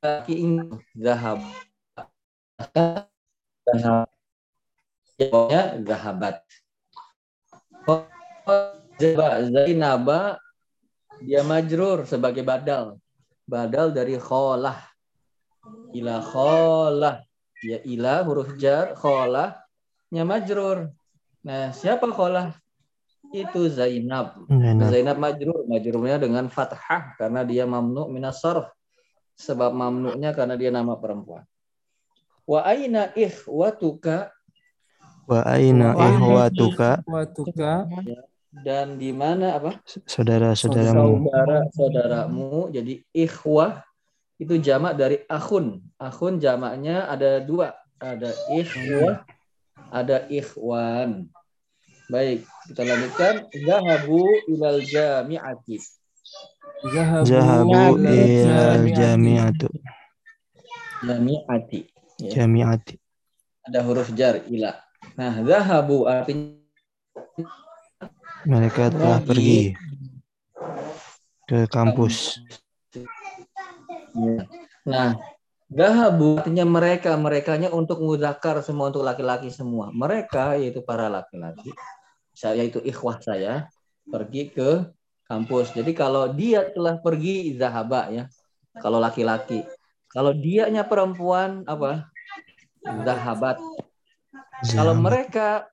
laki 0.00 0.34
ini 0.34 0.66
zahab. 0.96 1.38
Jawabnya 5.20 5.62
zahabat. 5.84 6.36
Zainaba 9.52 10.40
dia 11.20 11.44
majrur 11.44 12.08
sebagai 12.08 12.40
badal. 12.42 12.96
Badal 13.44 13.92
dari 13.92 14.16
kholah. 14.16 14.80
Ila 15.92 16.24
kholah. 16.24 17.20
Ya 17.62 17.78
ila 17.86 18.26
huruf 18.26 18.58
jar, 18.58 18.98
kholah. 18.98 19.54
Nya 20.10 20.26
majrur. 20.26 20.90
Nah, 21.46 21.70
siapa 21.70 22.10
kholah? 22.10 22.56
Itu 23.30 23.70
Zainab. 23.70 24.48
Zainab. 24.50 24.88
Zainab 24.90 25.16
majrur. 25.20 25.62
Majrurnya 25.70 26.18
dengan 26.18 26.50
fathah 26.50 27.14
karena 27.14 27.46
dia 27.46 27.68
mamnu 27.68 28.10
minas 28.10 28.42
sarf. 28.42 28.66
Sebab 29.36 29.72
mamnunya 29.72 30.30
karena 30.36 30.54
dia 30.54 30.70
nama 30.70 30.96
perempuan. 30.96 31.44
Wa 32.44 32.66
aina 32.66 33.10
ikhwatuka? 33.14 34.30
Wa 35.24 35.40
aina 35.46 35.94
Wa 35.94 36.02
aina 36.02 36.18
ihwatuka 36.18 36.90
Watuka 37.06 37.86
dan 38.52 39.00
di 39.00 39.16
mana 39.16 39.56
apa? 39.56 39.80
saudara-saudaramu. 40.04 41.24
saudara 41.24 41.58
saudaramu. 41.72 42.68
Jadi 42.68 43.00
ikhwah 43.16 43.80
itu 44.36 44.60
jamak 44.60 45.00
dari 45.00 45.24
akhun. 45.24 45.80
Akhun 45.96 46.36
jamaknya 46.36 47.08
ada 47.08 47.40
dua. 47.40 47.72
Ada 47.96 48.34
ikhwah 48.52 49.24
ada 49.88 50.28
ikhwan. 50.28 51.32
Baik 52.12 52.44
kita 52.68 52.82
lanjutkan. 52.84 53.34
Zahabu 53.56 54.20
ilal 54.52 54.84
jami'ati 54.84 56.01
Zahabu 56.82 57.30
ila 58.02 58.10
ilal 58.10 58.86
jami'atu. 58.90 59.70
jami'ati 61.02 61.80
ya. 62.18 62.30
Jami'ati. 62.42 62.94
ada 63.62 63.78
huruf 63.86 64.10
jar 64.14 64.42
ila 64.50 64.74
nah 65.14 65.34
zahabu 65.46 66.06
artinya 66.10 66.58
Mereka 68.42 68.90
telah 68.90 69.22
Pergi. 69.22 69.70
pergi 69.70 69.92
ke 71.46 71.58
kampus. 71.70 72.42
Ya. 74.18 74.42
Nah, 74.82 75.14
Zahabu 75.72 76.36
artinya 76.42 76.66
mereka, 76.68 77.14
merekanya 77.16 77.70
untuk 77.72 78.02
mudakar 78.04 78.58
semua 78.60 78.90
untuk 78.92 79.06
laki-laki 79.06 79.48
semua. 79.48 79.88
Mereka 79.94 80.58
yaitu 80.58 80.82
para 80.84 81.06
laki-laki, 81.08 81.70
saya 82.34 82.60
itu 82.66 82.82
ikhwah 82.82 83.22
saya 83.22 83.70
pergi 84.10 84.50
ke 84.52 84.90
kampus. 85.32 85.72
Jadi 85.72 85.96
kalau 85.96 86.28
dia 86.28 86.68
telah 86.68 87.00
pergi 87.00 87.56
zahaba 87.56 88.12
ya. 88.12 88.28
Kalau 88.76 89.00
laki-laki. 89.00 89.64
Kalau 90.12 90.36
dianya 90.36 90.84
perempuan 90.84 91.64
apa? 91.64 92.12
Zahabat. 92.84 93.56
Kalau 94.76 94.92
mereka 94.92 95.72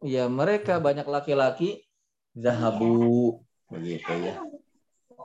ya 0.00 0.32
mereka 0.32 0.80
banyak 0.80 1.04
laki-laki 1.04 1.84
zahabu 2.32 3.36
begitu 3.68 4.08
ya. 4.24 4.40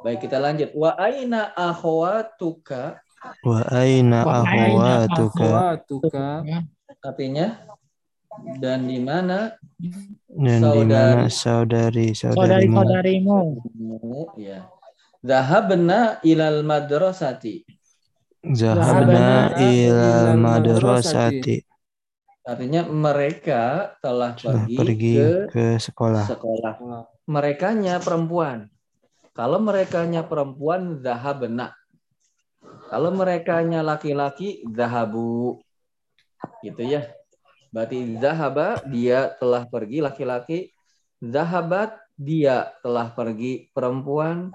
Baik 0.04 0.28
kita 0.28 0.36
lanjut. 0.36 0.76
Wa 0.76 1.00
aina 1.00 1.56
akhwatuka 1.56 3.00
Wa 3.46 3.62
aina 3.70 4.26
akhwatuka 4.26 6.42
artinya 7.02 7.58
dan 8.60 8.88
di 8.88 9.00
mana 9.04 9.54
dan 10.32 10.60
di 10.64 10.82
mana 10.88 11.28
saudari-saudarimu 11.28 12.76
Saudari-saudarimu. 12.80 13.40
ya. 14.40 14.68
Zahabna 15.22 16.18
ilal 16.26 16.66
madrasati. 16.66 17.62
zahabna 18.42 19.54
ilal 19.62 20.34
madrasati 20.42 21.62
Artinya 22.42 22.82
mereka 22.90 23.94
telah 24.02 24.34
telah 24.34 24.66
pergi, 24.66 24.74
pergi 24.74 25.14
ke 25.14 25.30
ke 25.54 25.66
sekolah. 25.78 26.26
sekolah. 26.26 26.74
Merekanya 27.30 28.02
perempuan. 28.02 28.66
Kalau 29.38 29.62
merekanya 29.62 30.26
perempuan 30.26 30.98
zahabna. 31.06 31.78
Kalau 32.90 33.14
merekanya 33.14 33.86
laki-laki 33.86 34.66
zahabu. 34.74 35.62
Gitu 36.66 36.82
ya. 36.82 37.06
Berarti 37.72 38.20
zahaba 38.20 38.84
dia 38.92 39.32
telah 39.40 39.64
pergi 39.64 40.04
laki-laki. 40.04 40.76
Zahabat 41.24 41.96
dia 42.20 42.76
telah 42.84 43.10
pergi 43.16 43.72
perempuan. 43.72 44.52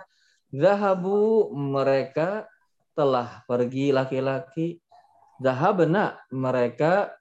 Zahabu 0.52 1.50
mereka 1.56 2.44
telah 2.92 3.42
pergi 3.48 3.90
laki-laki. 3.90 4.78
Zahabna 5.40 6.20
mereka 6.28 7.16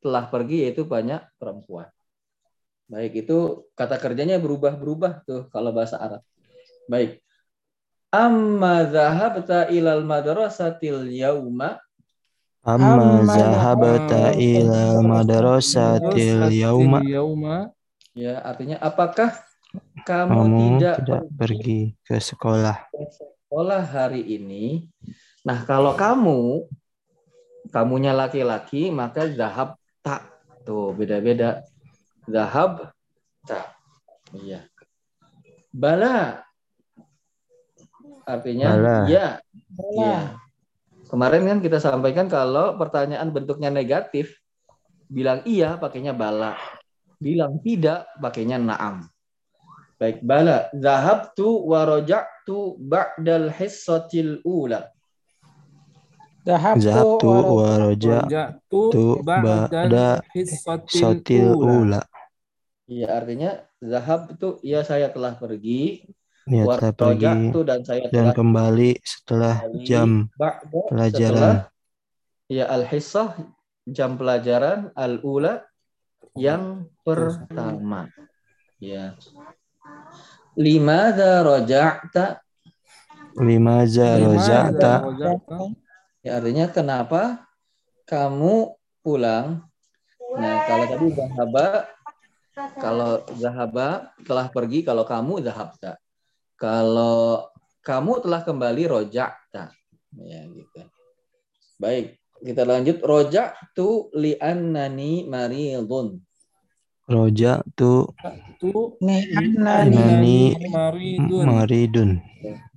telah 0.00 0.30
pergi 0.30 0.66
yaitu 0.70 0.86
banyak 0.86 1.20
perempuan. 1.36 1.90
Baik, 2.90 3.22
itu 3.26 3.70
kata 3.78 4.02
kerjanya 4.02 4.42
berubah-berubah 4.42 5.22
tuh 5.22 5.46
kalau 5.54 5.70
bahasa 5.70 5.98
Arab. 5.98 6.22
Baik. 6.90 7.22
Amma 8.10 8.82
zahabta 8.90 9.70
ilal 9.70 10.02
madrasatil 10.02 11.06
yauma 11.14 11.78
Amma 12.60 13.24
zahabta 13.24 14.36
ilal 14.36 15.00
madrasatil 15.00 16.52
yauma 16.52 17.00
yauma 17.00 17.72
ya 18.12 18.36
artinya 18.44 18.76
apakah 18.84 19.32
kamu, 20.04 20.28
kamu 20.28 20.60
tidak, 20.76 20.96
tidak 21.00 21.22
pergi 21.40 21.80
ke 22.04 22.20
sekolah. 22.20 22.76
ke 22.92 23.04
sekolah 23.16 23.82
hari 23.86 24.22
ini? 24.26 24.84
Nah, 25.40 25.64
kalau 25.64 25.96
kamu 25.96 26.68
kamunya 27.70 28.12
laki-laki 28.12 28.90
maka 28.92 29.30
zahab 29.30 29.78
tak. 30.04 30.26
Tuh, 30.66 30.92
beda-beda. 30.92 31.64
Zahab 32.28 32.92
tak. 33.48 33.72
Iya. 34.36 34.68
Bala 35.70 36.44
artinya 38.26 38.74
Bala. 38.74 38.96
ya. 39.08 39.26
Iya. 39.96 40.39
Kemarin 41.10 41.42
kan 41.50 41.58
kita 41.58 41.82
sampaikan 41.82 42.30
kalau 42.30 42.78
pertanyaan 42.78 43.34
bentuknya 43.34 43.66
negatif, 43.66 44.38
bilang 45.10 45.42
iya 45.42 45.74
pakainya 45.74 46.14
bala. 46.14 46.54
Bilang 47.18 47.58
tidak 47.66 48.06
pakainya 48.22 48.62
naam. 48.62 49.10
Baik, 49.98 50.22
bala. 50.22 50.70
Zahabtu 50.72 51.66
wa 51.66 51.82
raja'tu 51.84 52.78
ba'dal 52.78 53.50
hissatil 53.52 54.38
ula. 54.46 54.88
Zahabtu 56.46 56.88
Zahabtu 56.88 57.28
wa 57.28 57.70
raja'tu 57.90 58.82
Raja'tu 58.94 59.20
ba'da 59.20 60.24
hissatil 60.32 61.00
satil 61.04 61.52
ula 61.58 62.00
ula. 62.00 62.00
Iya, 62.90 63.06
artinya 63.22 63.50
zahab 63.78 64.34
itu 64.34 64.58
ya 64.66 64.82
saya 64.82 65.12
telah 65.14 65.38
pergi, 65.38 66.10
Ya 66.50 66.66
wa 66.66 66.74
telah 66.82 66.94
pergi 66.98 67.54
dan 67.62 67.80
saya 67.86 68.10
dan 68.10 68.34
kembali 68.34 68.98
setelah 69.06 69.62
kembali 69.62 69.86
jam 69.86 70.08
pelajaran. 70.90 71.14
setelah 71.14 71.56
ya 72.50 72.64
al-hissah 72.66 73.38
jam 73.86 74.18
pelajaran 74.18 74.90
al-ula 74.98 75.62
yang 76.34 76.90
pertama. 77.06 78.10
Ya. 78.82 79.14
Limadza 80.58 81.46
raja'ta? 81.46 82.42
Limaza 83.38 84.18
roja'ta 84.18 84.92
Raja'ta 85.06 85.58
Ya 86.20 86.36
artinya 86.42 86.66
kenapa 86.68 87.46
kamu 88.10 88.74
pulang? 89.00 89.64
Nah, 90.34 90.54
kalau 90.66 90.84
tadi 90.90 91.06
zahaba 91.14 91.66
kalau 92.76 93.24
zahaba 93.40 94.12
telah 94.26 94.52
pergi, 94.52 94.84
kalau 94.84 95.06
kamu 95.06 95.40
zahabta. 95.40 95.96
Kalau 96.60 97.48
kamu 97.80 98.20
telah 98.20 98.44
kembali 98.44 98.84
roja'ta. 98.92 99.72
Ya 100.20 100.40
gitu. 100.44 100.84
Baik, 101.80 102.20
kita 102.44 102.68
lanjut 102.68 103.00
roja'tu 103.00 104.12
li'annani 104.12 105.24
maridun. 105.24 106.20
roja'tu 107.10 108.12
tu 108.60 108.72
Ni'annani 109.00 109.96
Inani 109.96 110.40
maridun 110.68 111.46
maridun. 111.48 112.10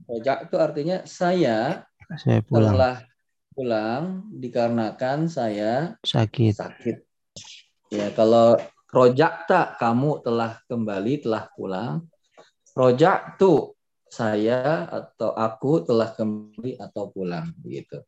Roja'tu 0.07 0.55
artinya 0.55 1.03
saya 1.03 1.83
Saya 2.15 2.39
pulang 2.39 2.73
telah 2.73 2.95
pulang 3.51 4.03
dikarenakan 4.39 5.27
saya 5.27 5.99
sakit. 6.01 6.55
sakit. 6.55 6.97
Ya, 7.93 8.09
kalau 8.15 8.57
rojakta 8.89 9.75
kamu 9.77 10.23
telah 10.25 10.57
kembali, 10.65 11.27
telah 11.27 11.49
pulang. 11.53 12.09
Rojak 12.73 13.37
tuh 13.37 13.77
saya 14.09 14.85
atau 14.89 15.33
aku 15.33 15.85
telah 15.85 16.09
kembali 16.13 16.77
atau 16.77 17.09
pulang 17.09 17.49
begitu. 17.61 18.01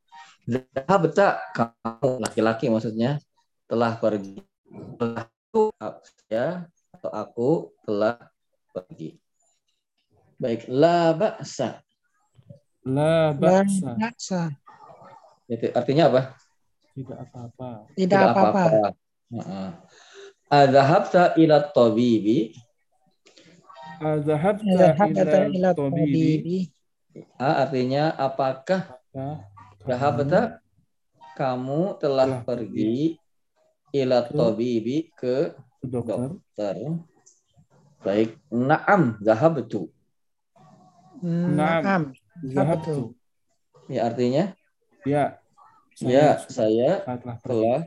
Zahabta 0.45 1.41
kamu 1.53 2.21
laki-laki 2.21 2.69
maksudnya 2.69 3.17
telah 3.65 3.97
pergi. 3.97 4.41
Telah 4.97 5.25
saya 6.05 6.69
atau 6.93 7.09
aku 7.13 7.49
telah 7.85 8.17
pergi. 8.69 9.17
Baik, 10.35 10.67
la 10.67 11.15
ba'sa. 11.15 11.79
La 12.85 13.31
ba'sa. 13.31 13.97
ba'sa. 13.97 14.41
Itu 15.47 15.69
artinya 15.73 16.11
apa? 16.11 16.21
Tidak 16.93 17.17
apa-apa. 17.17 17.69
Tidak 17.93 18.19
apa-apa. 18.19 18.63
Heeh. 19.31 19.69
Adzahabta 20.49 21.37
ila 21.41 21.65
tabibi? 21.71 22.64
Zahabata 24.01 25.47
ila 25.51 25.71
tabibi. 25.71 26.71
Ah, 27.39 27.63
artinya 27.63 28.11
apakah 28.15 28.99
Zahabta 29.85 30.59
kamu 31.37 31.95
telah 32.01 32.43
pergi 32.43 33.15
ila 33.95 34.25
tabibi 34.27 35.13
ke 35.15 35.55
dokter? 35.79 36.35
dokter? 36.35 36.75
Baik, 38.03 38.37
na'am 38.51 39.17
zahabtu. 39.23 39.89
Naam. 41.23 42.13
Zahabtu. 42.43 43.15
Ya 43.87 44.09
artinya 44.09 44.53
Ya. 45.05 45.37
ya 46.01 46.41
saya 46.41 46.41
saya 46.49 46.91
telah 47.05 47.37
pergi. 47.39 47.45
telah 47.45 47.81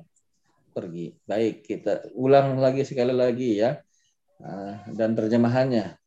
pergi. 0.72 1.06
Baik, 1.26 1.54
kita 1.66 1.92
ulang 2.14 2.56
lagi 2.62 2.86
sekali 2.86 3.10
lagi 3.12 3.58
ya. 3.58 3.82
Ah, 4.38 4.86
dan 4.94 5.18
terjemahannya. 5.18 5.98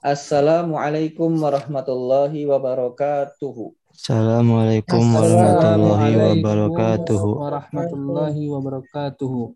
Assalamualaikum 0.00 1.28
warahmatullahi 1.36 2.48
wabarakatuh. 2.48 3.76
Assalamualaikum 3.92 5.04
warahmatullahi 5.04 6.16
wabarakatuh. 6.16 7.20
warahmatullahi 7.36 8.48
wabarakatuh. 8.48 9.52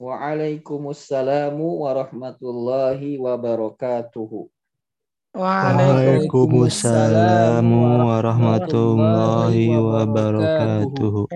Waalaikumsalam 0.00 1.60
warahmatullahi 1.60 3.20
wabarakatuh. 3.20 4.32
Waalaikumsalam 5.36 7.68
warahmatullahi 7.68 9.76
wabarakatuh. 9.76 11.28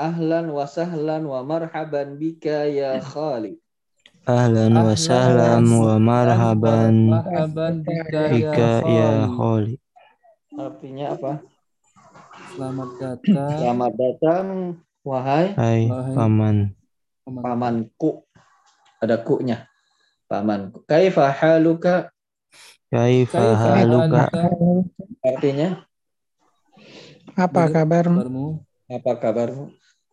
Ahlan 0.00 0.48
wa 0.48 0.64
sahlan 0.64 1.28
wa 1.28 1.44
marhaban 1.44 2.16
bika 2.16 2.64
ya 2.72 2.96
Khalid. 3.04 3.60
Ahlan 4.30 4.70
wa 4.78 4.94
sahlan 4.94 5.66
wa 5.66 5.98
marhaban 5.98 7.10
bika 8.30 8.78
ya. 8.86 9.26
Khali. 9.26 9.74
Artinya 10.54 11.06
apa? 11.18 11.32
Selamat 12.54 12.90
datang. 13.02 13.50
Selamat 13.58 13.92
datang 13.98 14.44
wahai 15.02 15.46
Hai 15.58 15.80
Wahai 15.90 16.14
paman. 16.14 16.56
pamanku. 17.26 18.22
Ada 19.02 19.18
ku-nya. 19.18 19.66
Pamanku. 20.30 20.86
Kaifa 20.86 21.26
haluka? 21.34 22.14
Kaifa 22.86 23.46
haluka? 23.58 24.30
Artinya 25.26 25.82
Apa 27.34 27.66
kabarmu? 27.66 28.18
Kabarmu? 28.22 28.46
apa 28.90 29.12
kabarmu? 29.18 29.64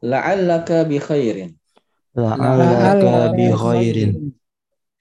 La'allaka 0.02 0.86
bi 0.90 0.98
khairin. 1.02 1.54
La'allaka 2.18 3.38
bi 3.38 3.46
khairin. 3.54 4.12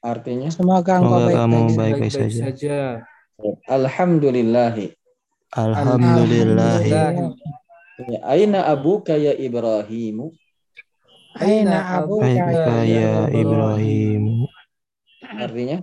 Artinya 0.05 0.53
Semoga 0.53 1.01
engkau 1.01 1.27
Semoga 1.27 1.33
kamu 1.35 1.57
baik-baik. 1.57 1.77
baik-baik 1.81 2.13
Baik-baik 2.13 2.13
saja. 2.13 2.43
saja. 2.53 2.79
alhamdulillahi. 3.73 4.87
Alhamdulillahi. 5.57 6.91
Ya, 8.07 8.21
Aina 8.29 8.69
abuka 8.69 9.17
ya 9.17 9.33
Ibrahimu? 9.33 10.37
Aina 11.41 12.05
abuka 12.05 12.29
ya 12.29 12.85
ya 12.85 13.13
Ibrahim. 13.33 14.45
Artinya 15.25 15.81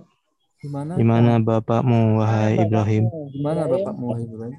Di 0.62 0.68
mana? 0.72 0.92
Di 0.96 1.04
mana 1.04 1.32
bapakmu 1.42 2.22
wahai 2.22 2.56
Ibrahim? 2.62 3.04
Di 3.28 3.40
mana 3.42 3.66
bapakmu 3.68 4.04
wahai 4.14 4.24
Ibrahim? 4.24 4.56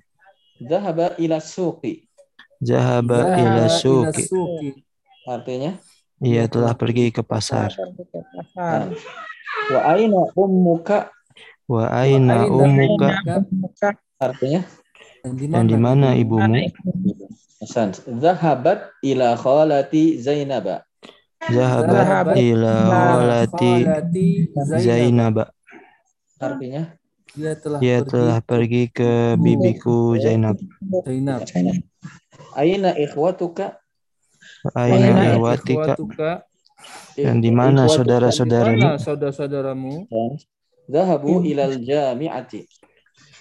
Zahaba 0.67 1.15
ila 1.17 1.39
suqi. 1.41 2.05
Zahaba 2.61 3.39
ila 3.39 3.65
suqi. 3.71 4.27
Artinya 5.25 5.79
Ia 6.23 6.47
telah 6.47 6.71
pergi 6.71 7.11
ke 7.11 7.19
pasar. 7.19 7.75
Wa 9.67 9.79
aina 9.91 10.31
ummuka? 10.31 11.11
Wa 11.67 11.91
aina 11.91 12.47
ummuka? 12.47 13.19
Muka 13.51 13.89
Artinya 14.15 14.63
Dan 15.25 15.67
di 15.67 15.75
mana 15.75 16.15
ibumu? 16.15 16.55
Hasan. 17.59 17.97
Zahabat 18.21 18.95
ila 19.03 19.35
khalati 19.35 20.21
Zainaba. 20.21 20.85
Zahabat 21.51 22.37
ila 22.39 22.73
khalati 22.87 23.73
Zainab. 24.55 24.85
Zainab. 24.85 25.35
Artinya 26.39 26.83
Dia 27.35 27.59
telah 27.59 27.79
Ia 27.83 27.99
pergi 27.99 28.11
telah 28.15 28.39
pergi 28.39 28.83
ke 28.87 29.35
bibiku 29.35 30.15
Zainab. 30.15 30.55
Zainab. 31.03 31.43
aina 32.55 32.95
ikhwatuka? 32.95 33.83
Aina? 34.73 35.37
Ikhwatuka. 35.37 36.47
Dan 37.15 37.39
di 37.41 37.49
mana 37.53 37.85
saudara-saudaramu? 37.85 38.97
Saudara-saudaramu? 38.97 39.93
Zahabu 40.85 41.41
ilal 41.45 41.77
jami'ati. 41.81 42.65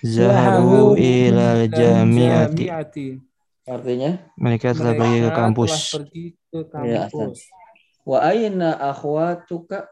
Zahabu 0.05 0.97
ilal 1.01 1.69
jami'ati. 1.69 3.21
Artinya 3.65 4.21
Mereka 4.37 4.77
telah 4.77 4.93
pergi 4.93 5.19
ke 5.25 5.31
kampus. 5.33 5.73
pergi 5.97 6.25
ke 6.53 6.59
Ya, 6.85 7.09
kampus. 7.09 7.49
wa 8.05 8.19
aina 8.21 8.77
akhwatuka? 8.77 9.89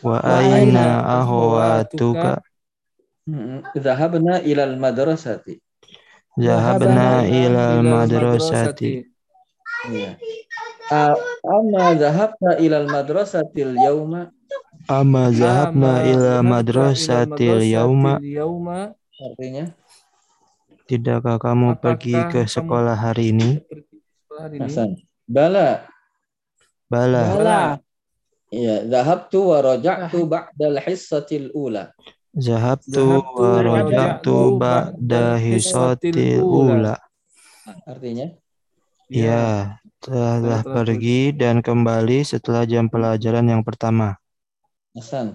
Wa 0.00 0.18
aina 0.24 1.04
ahwatuka? 1.20 2.40
Hmm, 3.28 3.60
Zahabna 3.76 4.40
ilal 4.40 4.80
madrasati. 4.80 5.60
Zahabna 6.40 7.28
ilal 7.28 7.84
Ilal 7.84 7.84
madrasati. 7.84 9.04
Iya. 9.92 10.16
A- 10.92 11.18
Amma 11.46 11.94
zahabta 11.98 12.58
ilal 12.62 12.86
madrasatil 12.86 13.74
yauma? 13.78 14.30
Amma 14.86 15.34
zahabna 15.34 16.02
ila 16.06 16.42
madrasatil 16.46 18.22
yauma. 18.22 18.94
Artinya 19.18 19.72
Tidakkah 20.86 21.42
kamu 21.42 21.74
Apakah 21.74 21.98
pergi 21.98 22.14
ke 22.30 22.40
sekolah 22.46 22.94
hari 22.94 23.34
ini? 23.34 23.58
Hasan. 24.62 25.02
Bala. 25.26 25.82
Bala. 26.86 27.22
Bala. 27.34 27.60
Iya, 28.54 28.86
zahabtu 28.86 29.50
wa 29.50 29.58
raja'tu 29.58 30.22
ba'dal 30.30 30.78
hissatil 30.78 31.50
ula. 31.50 31.90
Zahabtu 32.30 33.02
wa 33.02 33.34
wa 33.34 33.58
raja'tu 33.58 34.38
ba'da 34.62 35.34
hisatil 35.42 36.46
ula. 36.46 36.94
Artinya 37.82 38.30
Ya, 39.10 39.78
telah 40.06 40.38
telah 40.38 40.62
pergi 40.62 41.34
dan 41.34 41.58
kembali 41.58 42.22
setelah 42.22 42.62
jam 42.62 42.86
pelajaran 42.86 43.42
yang 43.42 43.66
pertama. 43.66 44.14
Hasan. 44.94 45.34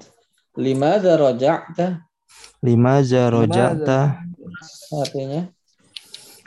Limadza 0.55 1.19
raja'ta? 1.19 2.07
Limaza 2.63 3.27
roja'ta? 3.27 3.99
Artinya 4.95 5.51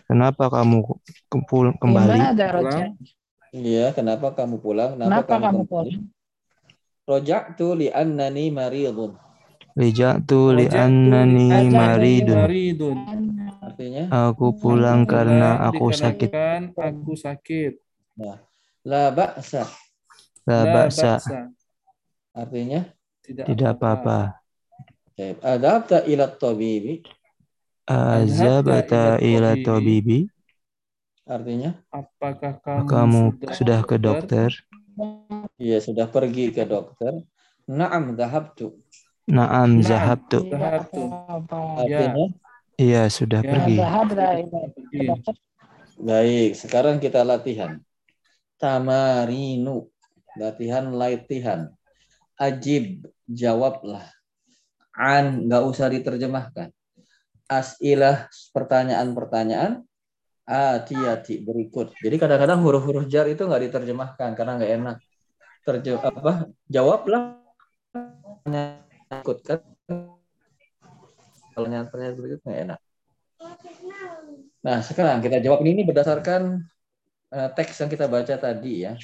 Kenapa 0.04 0.52
kamu 0.52 0.85
kempul- 1.28 1.76
kembali? 1.81 2.21
Roja? 2.37 2.93
Iya, 3.54 3.93
kenapa 3.97 4.33
kamu 4.33 4.61
pulang? 4.61 4.97
Kenapa 4.97 5.25
kamu 5.40 5.64
kembali? 5.64 5.69
pulang? 5.69 6.04
Raja'tu 7.04 7.66
li'annani 7.76 8.49
maridun. 8.49 9.16
Lija'tu 9.75 10.52
Raja'tu 10.52 10.57
li'annani 10.61 11.49
li'annani 11.52 11.73
maridun. 11.73 12.37
maridun. 12.40 12.99
Artinya 13.61 14.04
Aku 14.28 14.52
pulang 14.54 15.04
karena 15.04 15.61
aku 15.61 15.88
sakit. 15.90 16.31
aku 16.73 17.12
sakit. 17.16 17.83
La 18.85 19.11
ba'sa. 19.11 19.64
La 20.47 20.62
ba'sa. 20.66 21.18
Artinya 22.35 22.83
Tidak, 23.25 23.49
Tidak 23.49 23.71
apa-apa. 23.73 24.37
Baik. 25.14 25.38
Adabta 25.40 26.04
ila 26.11 26.26
tabibi. 26.28 27.00
Azabata 27.88 29.16
ila 29.23 29.54
tabibi? 29.56 30.28
Artinya 31.25 31.73
Apakah 31.88 32.61
kamu, 32.61 32.85
Kamu 32.85 33.23
sudah 33.54 33.80
ke 33.87 33.97
dokter? 33.97 34.50
iya 35.56 35.78
sudah 35.80 36.11
pergi 36.11 36.52
ke 36.52 36.68
dokter. 36.68 37.25
Na'am 37.64 38.12
dhahabtu. 38.12 38.76
Naam 39.25 39.80
Naam. 39.80 39.87
zahabtu. 39.88 40.38
Zahabtu. 40.52 41.00
Artinya 41.80 42.25
Iya, 42.75 43.06
sudah 43.06 43.40
Ya. 43.47 43.54
Pergi. 43.54 43.78
baik, 45.94 46.50
sekarang 46.59 46.99
kita 46.99 47.23
latihan. 47.23 47.78
Tamarinu. 48.58 49.87
Latihan 50.34 50.90
latihan. 50.90 51.70
Ajib, 52.34 53.06
jawablah. 53.30 54.11
An, 54.94 55.46
nggak 55.46 55.62
usah 55.66 55.90
diterjemahkan. 55.90 56.70
Asilah, 57.46 58.26
pertanyaan-pertanyaan. 58.50 59.87
Ati-ati, 60.44 61.40
berikut. 61.40 61.96
Jadi 61.99 62.16
kadang-kadang 62.20 62.61
huruf-huruf 62.61 63.08
jar 63.08 63.25
itu 63.30 63.46
nggak 63.46 63.70
diterjemahkan 63.70 64.37
karena 64.37 64.52
nggak 64.61 64.73
enak. 64.76 64.96
Terjem 65.64 65.96
apa? 65.96 66.52
Jawablah. 66.68 67.40
Ikut 69.08 69.38
kan? 69.40 69.61
Pertanyaan-pertanyaan 71.56 72.16
berikut 72.18 72.40
nggak 72.44 72.61
enak. 72.68 72.80
Nah, 74.64 74.78
sekarang 74.80 75.20
kita 75.25 75.40
jawab 75.44 75.64
ini 75.64 75.84
berdasarkan 75.84 76.64
teks 77.52 77.82
yang 77.82 77.90
kita 77.90 78.06
baca 78.06 78.34
tadi 78.36 78.86
ya. 78.86 78.94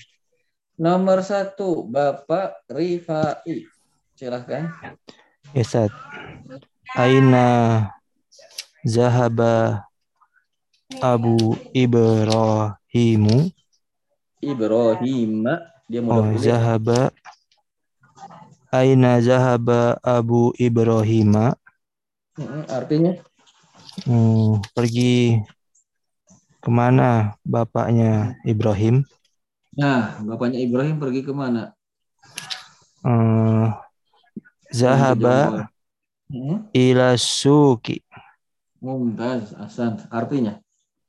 Nomor 0.81 1.21
satu, 1.21 1.85
Bapak 1.85 2.65
Rifai. 2.71 3.69
Silahkan. 4.17 4.71
Ya, 5.53 5.61
Ustaz. 5.61 5.91
Aina 6.95 7.47
zahaba 8.87 9.85
Abu 11.01 11.57
Ibrahimu. 11.73 13.49
Ibrahim. 14.41 15.45
Dia 15.91 16.01
mudah 16.01 16.17
Oh, 16.17 16.27
kuliah. 16.33 16.41
zahaba. 16.41 17.01
Aina 18.71 19.19
zahaba 19.19 19.99
Abu 20.01 20.55
Ibrahima. 20.57 21.59
Artinya? 22.71 23.21
Hmm, 24.07 24.63
pergi 24.73 25.43
ke 26.63 26.71
mana 26.71 27.37
bapaknya 27.45 28.37
Ibrahim? 28.53 29.05
Nah, 29.81 30.21
bapaknya 30.29 30.59
Ibrahim 30.67 30.97
pergi 31.03 31.21
ke 31.27 31.33
mana? 31.35 31.63
Eh, 33.05 33.67
zahaba 34.79 35.37
Hmm, 36.31 36.71
ila 36.73 37.09
suki. 37.19 37.97
Mumtaz, 38.85 39.53
Hasan. 39.61 39.93
Artinya? 40.11 40.55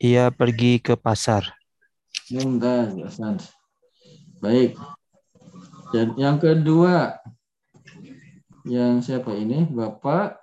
Ia 0.10 0.26
pergi 0.40 0.74
ke 0.86 0.94
pasar. 1.06 1.44
Mumtaz, 2.34 2.92
Hasan. 2.98 3.36
Baik. 4.42 4.74
Dan 5.94 6.16
yang 6.18 6.38
kedua, 6.42 7.20
yang 8.66 9.00
siapa 9.06 9.32
ini? 9.38 9.68
Bapak 9.70 10.42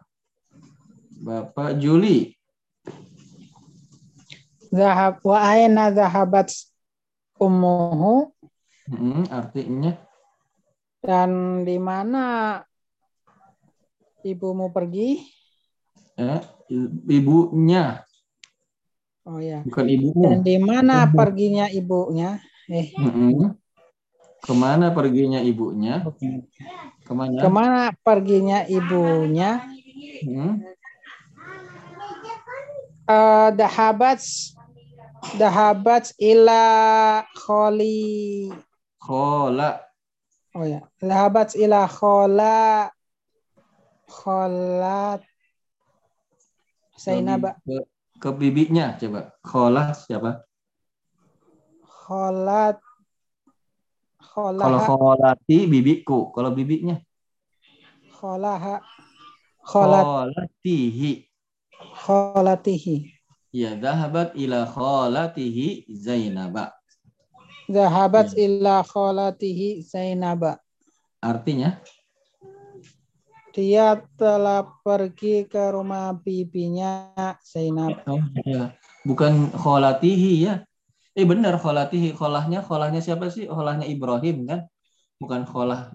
Bapak 1.18 1.82
Juli. 1.82 2.37
Zahab 4.68 5.20
wa 5.24 5.38
aina 5.40 5.88
zahabat 5.92 6.52
ummuhu 7.40 8.32
Hmm, 8.88 9.28
artinya 9.28 9.92
dan 11.04 11.62
di 11.68 11.76
mana 11.76 12.24
ibumu 14.24 14.72
pergi? 14.72 15.20
eh, 16.18 16.40
ibunya, 17.06 18.02
Oh 19.28 19.38
ya. 19.44 19.60
bukan 19.62 19.86
ibumu. 19.92 20.24
Dan 20.24 20.40
di 20.40 20.56
mana 20.56 21.04
perginya 21.12 21.68
ibunya? 21.68 22.40
Eh, 22.72 22.88
Mm-mm. 22.96 23.52
Ke 24.40 24.52
mana 24.56 24.88
perginya 24.96 25.44
ibunya? 25.44 26.00
Ke 27.04 27.12
mana? 27.12 27.38
ke 27.44 27.48
mana 27.52 27.82
perginya 28.00 28.64
ibunya? 28.64 29.60
Hmm, 30.24 30.64
Eh, 33.08 33.48
dahabat 33.56 34.20
dahabat 35.36 36.16
ila 36.16 36.62
kholi 37.36 38.48
Khola. 38.98 39.80
Oh 40.56 40.64
ya, 40.66 40.82
Zahabat 40.98 41.54
ila 41.54 41.86
khola 41.86 42.90
kholat 44.08 45.22
Zainab 46.98 47.54
Ke, 47.62 47.76
ke 48.18 48.28
bibinya 48.34 48.96
coba. 48.98 49.32
Khola 49.44 49.94
siapa? 49.94 50.42
kholat 51.84 52.80
Kalau 54.34 54.80
kholah 54.80 54.80
kholati 54.82 55.68
bibiku. 55.70 56.32
Kalau 56.34 56.50
bibinya? 56.56 56.98
kholaha 58.18 58.82
kholat 59.62 60.04
Kholatihi. 60.08 61.12
kholatihi 62.02 63.17
Ya, 63.58 63.74
zahabat 63.74 64.38
ila 64.38 64.62
kholatihi 64.70 65.90
Zainaba. 65.90 66.70
Zahabat 67.66 68.30
Ya. 68.38 68.46
ila 68.46 68.86
kholatihi 68.86 69.82
Zainab 69.82 70.62
Artinya? 71.18 71.82
Dia 73.50 73.98
telah 74.14 74.62
pergi 74.86 75.42
ke 75.50 75.58
rumah 75.74 76.14
bibinya 76.14 77.10
Zainab. 77.42 77.98
Oh, 78.06 78.22
ya. 78.46 78.70
Bukan 79.02 79.50
kholatihi 79.50 80.46
ya. 80.46 80.62
Eh 81.18 81.26
benar 81.26 81.58
kholatihi. 81.58 82.14
Kholahnya, 82.14 82.62
kholahnya 82.62 83.02
siapa 83.02 83.26
sih? 83.26 83.50
Kholahnya 83.50 83.90
Ibrahim 83.90 84.46
kan? 84.46 84.70
Bukan 85.18 85.42
kholah 85.50 85.90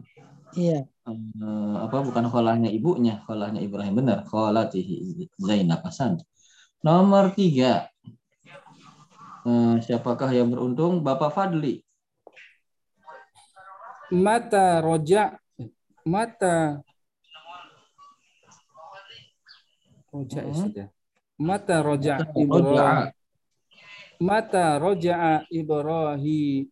Iya. 0.59 0.83
eh, 1.07 1.75
apa 1.79 2.03
bukan 2.03 2.27
kholahnya 2.27 2.67
ibunya, 2.67 3.23
kholahnya 3.23 3.63
Ibrahim 3.63 4.03
benar. 4.03 4.27
Kholatihi 4.27 5.31
Zainab 5.39 5.87
Hasan. 5.87 6.19
Nomor 6.83 7.31
tiga. 7.31 7.87
Eh, 9.47 9.75
siapakah 9.79 10.27
yang 10.35 10.51
beruntung? 10.51 10.99
Bapak 10.99 11.31
Fadli. 11.31 11.79
Mata 14.11 14.83
roja. 14.83 15.39
Mata. 16.03 16.83
Roja 20.11 20.39
ya, 20.39 20.43
Hmm. 20.43 20.51
Ustaz 20.53 20.73
ya. 20.75 20.87
Mata 21.39 21.75
roja 21.81 22.13
Mata 22.21 22.37
Ibrahim. 22.37 23.09
Mata 24.23 24.65
roja'a 24.79 25.33
Ibrahim 25.49 26.69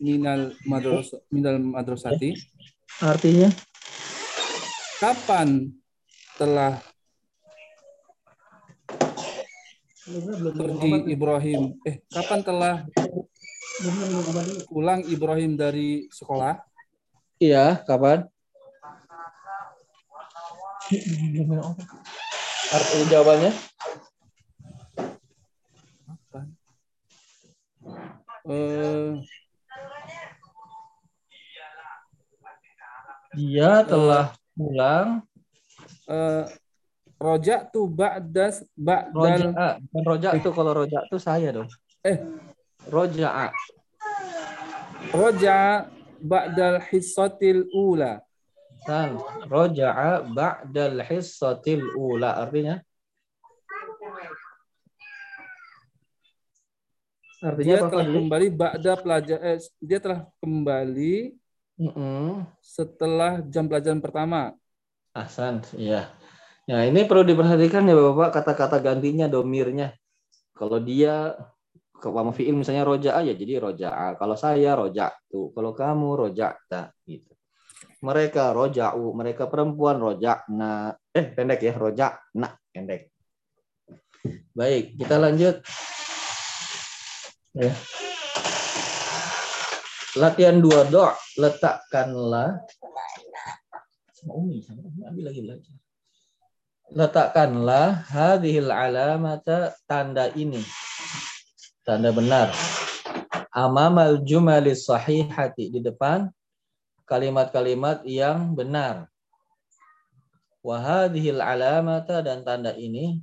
minal 0.00 0.54
madros 0.64 1.12
minal 1.28 1.56
madrasati. 1.60 2.32
Artinya? 3.02 3.50
Kapan 5.02 5.68
telah 6.40 6.80
pergi 10.06 10.92
Ibrahim? 11.10 11.74
Eh, 11.82 11.98
kapan 12.06 12.40
telah 12.46 12.86
pulang 14.70 15.02
Ibrahim 15.10 15.58
dari 15.58 16.06
sekolah? 16.14 16.62
Iya, 17.42 17.82
kapan? 17.82 18.30
Arti 22.70 22.98
jawabannya? 23.10 23.52
Kapan? 26.06 26.46
Eh, 28.46 29.10
Dia 33.36 33.84
telah 33.84 34.32
pulang 34.56 35.20
eh, 36.08 36.44
roja 37.16 37.64
tuh 37.64 37.88
ba'das 37.88 38.60
ba'dal. 38.76 39.52
Bukan 39.88 40.02
roja 40.04 40.28
tuh 40.40 40.52
kalau 40.52 40.72
roja 40.76 40.98
tuh 41.08 41.20
saya 41.20 41.48
dong. 41.52 41.68
eh 42.04 42.20
Roja'a. 42.86 43.50
roja 45.10 45.88
ba'dal 46.22 46.78
hissatil 46.86 47.66
ula. 47.72 48.20
San. 48.86 49.16
Roja'a 49.48 50.22
ba'dal 50.28 51.02
hissatil 51.02 51.82
ula. 51.96 52.36
Artinya? 52.36 52.78
Artinya 57.42 57.64
Dia 57.68 57.78
apa 57.84 57.88
telah 57.92 58.04
Fadli? 58.06 58.16
kembali 58.16 58.46
ba'da 58.48 58.92
pelajar 58.96 59.38
eh, 59.44 59.58
dia 59.78 59.98
telah 60.00 60.20
kembali 60.40 61.36
Mm-mm. 61.76 62.48
setelah 62.64 63.44
jam 63.44 63.68
pelajaran 63.68 64.00
pertama. 64.00 64.56
Ahsan, 65.12 65.60
iya. 65.76 66.08
Nah, 66.66 66.82
ini 66.82 67.06
perlu 67.06 67.22
diperhatikan 67.22 67.86
ya 67.86 67.94
Bapak 67.94 68.42
kata-kata 68.42 68.82
gantinya 68.82 69.30
domirnya. 69.30 69.94
Kalau 70.50 70.82
dia 70.82 71.38
sama 72.02 72.34
fiil 72.34 72.58
misalnya 72.58 72.82
roja'a 72.82 73.22
ya 73.22 73.38
jadi 73.38 73.62
roja'a. 73.62 74.18
Kalau 74.18 74.34
saya 74.34 74.74
roja'tu, 74.74 75.54
kalau 75.54 75.70
kamu 75.70 76.26
roja'ta 76.26 76.90
gitu. 77.06 77.32
Mereka 78.02 78.50
roja'u, 78.50 79.14
mereka 79.14 79.46
perempuan 79.46 80.02
roja'na. 80.02 80.90
Eh, 81.14 81.26
pendek 81.38 81.62
ya, 81.62 81.74
roja'na, 81.78 82.48
pendek. 82.74 83.14
Baik, 84.50 84.98
kita 84.98 85.22
lanjut. 85.22 85.62
Ya. 87.54 87.72
Latihan 90.18 90.58
dua 90.58 90.82
do, 90.88 91.06
letakkanlah 91.38 92.58
sama 94.16 94.32
Umi, 94.34 94.64
sama 94.64 94.82
Umi 94.82 95.04
ambil 95.04 95.30
lagi 95.30 95.40
belajar. 95.44 95.76
Letakkanlah 96.94 98.06
hadhil 98.06 98.70
alamata 98.70 99.74
tanda 99.90 100.30
ini. 100.38 100.62
Tanda 101.82 102.14
benar. 102.14 102.54
Amamal 103.50 104.22
jumalis 104.22 104.86
sahihati 104.86 105.74
di 105.74 105.80
depan 105.82 106.30
kalimat-kalimat 107.02 108.06
yang 108.06 108.54
benar. 108.54 109.10
Wa 110.62 110.78
hadhil 110.78 111.42
alamata 111.42 112.22
dan 112.22 112.46
tanda 112.46 112.70
ini 112.78 113.18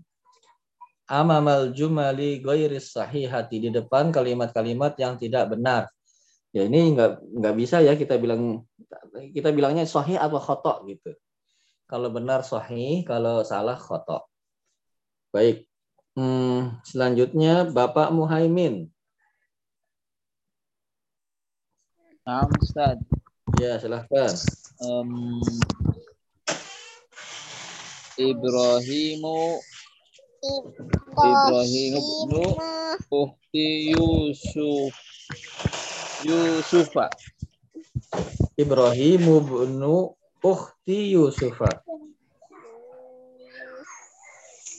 amamal 1.08 1.72
jumali 1.72 2.44
ghairis 2.44 2.92
sahihati 2.96 3.64
di 3.64 3.70
depan 3.72 4.12
kalimat-kalimat 4.12 4.96
yang 5.00 5.16
tidak 5.16 5.52
benar. 5.52 5.88
Ya 6.52 6.68
ini 6.68 7.00
nggak 7.00 7.12
nggak 7.40 7.56
bisa 7.56 7.80
ya 7.80 7.96
kita 7.96 8.20
bilang 8.20 8.68
kita 9.32 9.56
bilangnya 9.56 9.88
sahih 9.88 10.20
atau 10.20 10.38
khotok 10.38 10.84
gitu. 10.92 11.16
Kalau 11.94 12.10
benar 12.10 12.42
sahih, 12.42 13.06
kalau 13.06 13.46
salah 13.46 13.78
khotok. 13.78 14.26
Baik. 15.30 15.70
Hmm, 16.18 16.82
selanjutnya 16.82 17.70
Bapak 17.70 18.10
Muhaimin. 18.10 18.90
Nah, 22.26 22.50
Ustaz. 22.50 22.98
Ya, 23.62 23.78
silahkan. 23.78 24.34
Em, 24.82 25.38
Ibrahimu 28.18 29.62
Ibrahimu 31.14 32.02
ibnu 32.02 32.46
Ukti 33.14 33.94
Yusuf 33.94 34.98
Yusufa 36.26 37.14
Ibrahim 38.58 39.22
ibnu 39.30 40.18
ukhti 40.44 41.16
Yusufa. 41.16 41.72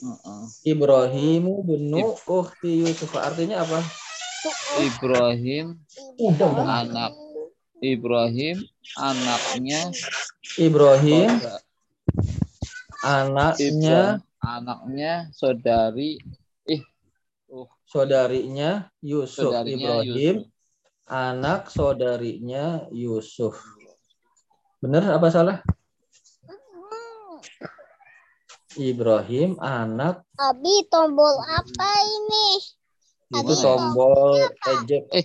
Heeh. 0.04 0.42
Ibrahim 0.68 1.44
ibnu 1.64 2.12
ukhti 2.28 2.84
Yusufa. 2.84 3.32
Artinya 3.32 3.64
apa? 3.64 3.80
Ibrahim 4.76 5.80
Udah, 6.20 6.48
udah. 6.52 6.84
anak 6.84 7.12
Ibrahim 7.80 8.60
anaknya 9.00 9.88
Ibrahim 10.60 11.30
saudara- 11.40 11.64
anaknya 13.00 14.00
anaknya 14.44 15.12
saudari 15.32 16.20
saudarinya 17.88 18.92
Yusuf. 19.00 19.48
saudarinya 19.48 20.04
Ibrahim 20.04 20.12
Yusuf. 20.12 20.52
anak 21.08 21.62
saudarinya 21.72 22.64
Yusuf. 22.92 23.56
Benar 24.84 25.16
apa 25.16 25.32
salah? 25.32 25.58
Ibrahim 28.76 29.56
anak 29.56 30.28
Abi 30.36 30.84
tombol 30.92 31.32
apa 31.40 31.88
ini? 32.04 32.60
itu 33.32 33.40
Gimana 33.40 33.56
ya? 33.56 33.64
tombol 33.64 34.20
ejek. 34.44 35.02
Eh, 35.08 35.24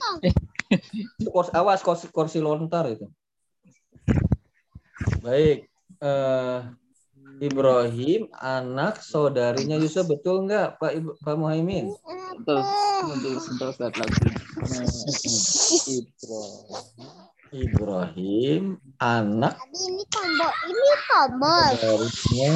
Itu 1.20 1.28
kursi, 1.28 1.52
awas 1.52 1.84
kursi, 1.84 2.08
kursi 2.08 2.40
lontar 2.40 2.88
itu. 2.88 3.12
Baik. 5.20 5.68
Eh, 6.00 6.60
Ibrahim 7.44 8.32
anak 8.40 9.04
saudarinya 9.04 9.76
Yusuf 9.76 10.08
betul 10.08 10.48
nggak 10.48 10.80
Pak 10.80 10.92
Ibu, 10.96 11.10
Pak 11.20 11.36
Muhaimin? 11.36 11.92
Sebentar, 12.00 12.64
sebentar, 13.44 13.68
Ustaz, 13.76 13.92
lagi. 14.00 14.20
Eh, 14.24 16.00
Ibrahim 16.00 17.19
Ibrahim 17.50 18.78
anak 19.02 19.58
Abi 19.58 19.78
ini 19.82 20.04
tombol, 20.14 20.54
ini 20.70 20.94
tombol. 21.10 21.70
saudarinya 21.82 22.56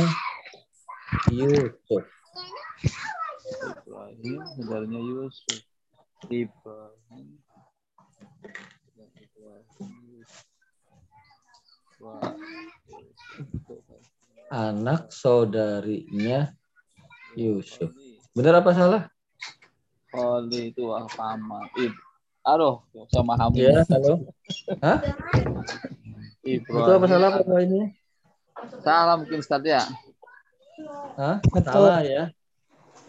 Yusuf. 1.34 2.06
Ibrahim 3.74 4.38
saudaranya 4.54 5.02
Yusuf 5.02 5.60
Ibrahim 6.30 7.28
Ibrahim 9.18 9.92
Anak 14.54 15.10
saudarinya 15.10 16.54
Yusuf. 17.34 17.90
Benar 18.38 18.62
apa 18.62 18.72
salah? 18.78 19.04
Kali 20.14 20.70
itu 20.70 20.86
wah 20.86 21.10
paman 21.10 21.66
Ib 21.82 21.98
Aduh, 22.44 22.84
sama 23.08 23.40
Hamid. 23.40 23.72
Ya, 23.72 23.88
halo. 23.88 24.28
Hah? 24.84 25.00
Ibrahim. 26.44 26.76
Betul 26.76 26.94
apa 27.00 27.06
salah 27.08 27.30
Pak 27.32 27.44
Muhaimin? 27.48 27.86
Salah 28.84 29.16
mungkin 29.16 29.40
Ustaz 29.40 29.64
ya. 29.64 29.80
Hah? 31.16 31.40
Betul. 31.40 31.72
Salah 31.72 32.00
ya. 32.04 32.24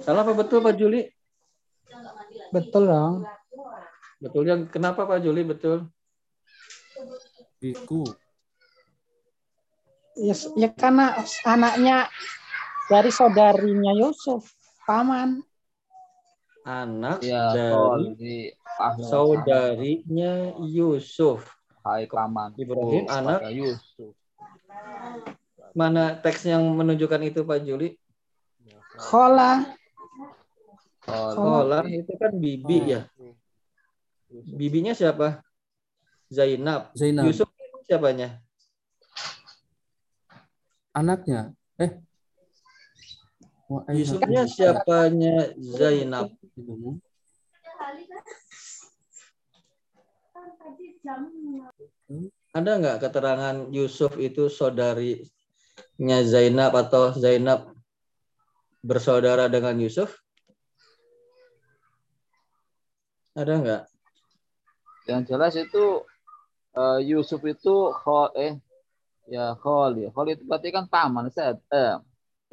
Salah 0.06 0.22
apa 0.22 0.38
betul 0.38 0.62
Pak 0.62 0.78
Juli? 0.78 1.10
Betul 2.54 2.86
dong. 2.86 3.26
Betulnya 4.22 4.54
kenapa 4.70 5.02
Pak 5.02 5.18
Juli 5.26 5.42
betul? 5.42 5.90
Biku. 7.58 8.06
Ya, 10.14 10.38
ya 10.54 10.70
karena 10.70 11.18
anaknya 11.42 12.06
dari 12.86 13.10
saudarinya 13.10 13.98
Yusuf, 13.98 14.46
paman. 14.86 15.42
Anak 16.64 17.20
Ya, 17.20 17.52
dari 17.52 18.56
saudarinya 19.04 20.56
Yusuf. 20.64 21.44
Hai 21.84 22.08
paman. 22.08 22.56
Ibrahim, 22.56 23.04
Oh, 23.04 23.12
anak. 23.12 23.52
Yusuf. 23.52 24.16
Mana 25.76 26.16
teks 26.16 26.48
yang 26.48 26.64
menunjukkan 26.64 27.20
itu 27.28 27.44
Pak 27.44 27.60
Juli? 27.68 28.00
Khola, 28.96 29.76
Kali 31.04 31.34
Kola 31.36 31.80
itu 31.84 32.12
kan 32.16 32.32
bibi 32.32 32.96
ya. 32.96 33.04
Bibinya 34.32 34.96
siapa? 34.96 35.44
Zainab. 36.32 36.96
Zainab. 36.96 37.28
Yusuf 37.28 37.50
siapanya? 37.84 38.40
Anaknya. 40.96 41.52
Eh. 41.76 42.00
Yusufnya 43.70 44.44
siapanya 44.44 45.56
Zainab? 45.56 46.28
Ada 52.54 52.70
nggak 52.78 52.98
keterangan 53.00 53.56
Yusuf 53.72 54.14
itu 54.20 54.52
saudarinya 54.52 56.18
Zainab 56.28 56.76
atau 56.76 57.16
Zainab 57.16 57.72
bersaudara 58.84 59.48
dengan 59.48 59.80
Yusuf? 59.80 60.12
Ada 63.34 63.52
nggak? 63.58 63.82
Yang 65.08 65.22
jelas 65.26 65.54
itu 65.56 65.84
eh, 66.76 66.98
Yusuf 67.08 67.40
itu 67.48 67.90
khol 67.90 68.28
eh 68.36 68.54
ya 69.26 69.56
khol 69.56 69.98
ya. 69.98 70.08
Khol 70.12 70.36
itu 70.36 70.44
berarti 70.44 70.68
kan 70.70 70.84
paman 70.86 71.32
Ustaz. 71.32 71.58
Eh, 71.72 71.96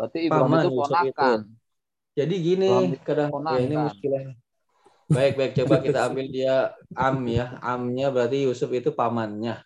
berarti 0.01 0.19
Ibrahim 0.25 0.49
Paman 0.49 0.63
itu 0.65 0.71
ponakan. 0.81 1.39
Jadi 2.17 2.35
gini, 2.41 2.71
kadang 3.05 3.29
ponakan. 3.29 3.53
ya 3.53 3.61
ini 3.61 3.75
muskilah. 3.77 4.23
Baik, 5.11 5.33
baik. 5.37 5.51
Coba 5.61 5.75
kita 5.85 5.99
ambil 6.09 6.25
dia 6.33 6.73
am 6.97 7.21
ya. 7.29 7.61
Amnya 7.61 8.07
berarti 8.09 8.49
Yusuf 8.49 8.73
itu 8.73 8.89
pamannya. 8.89 9.61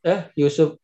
Eh, 0.00 0.32
Yusuf 0.38 0.80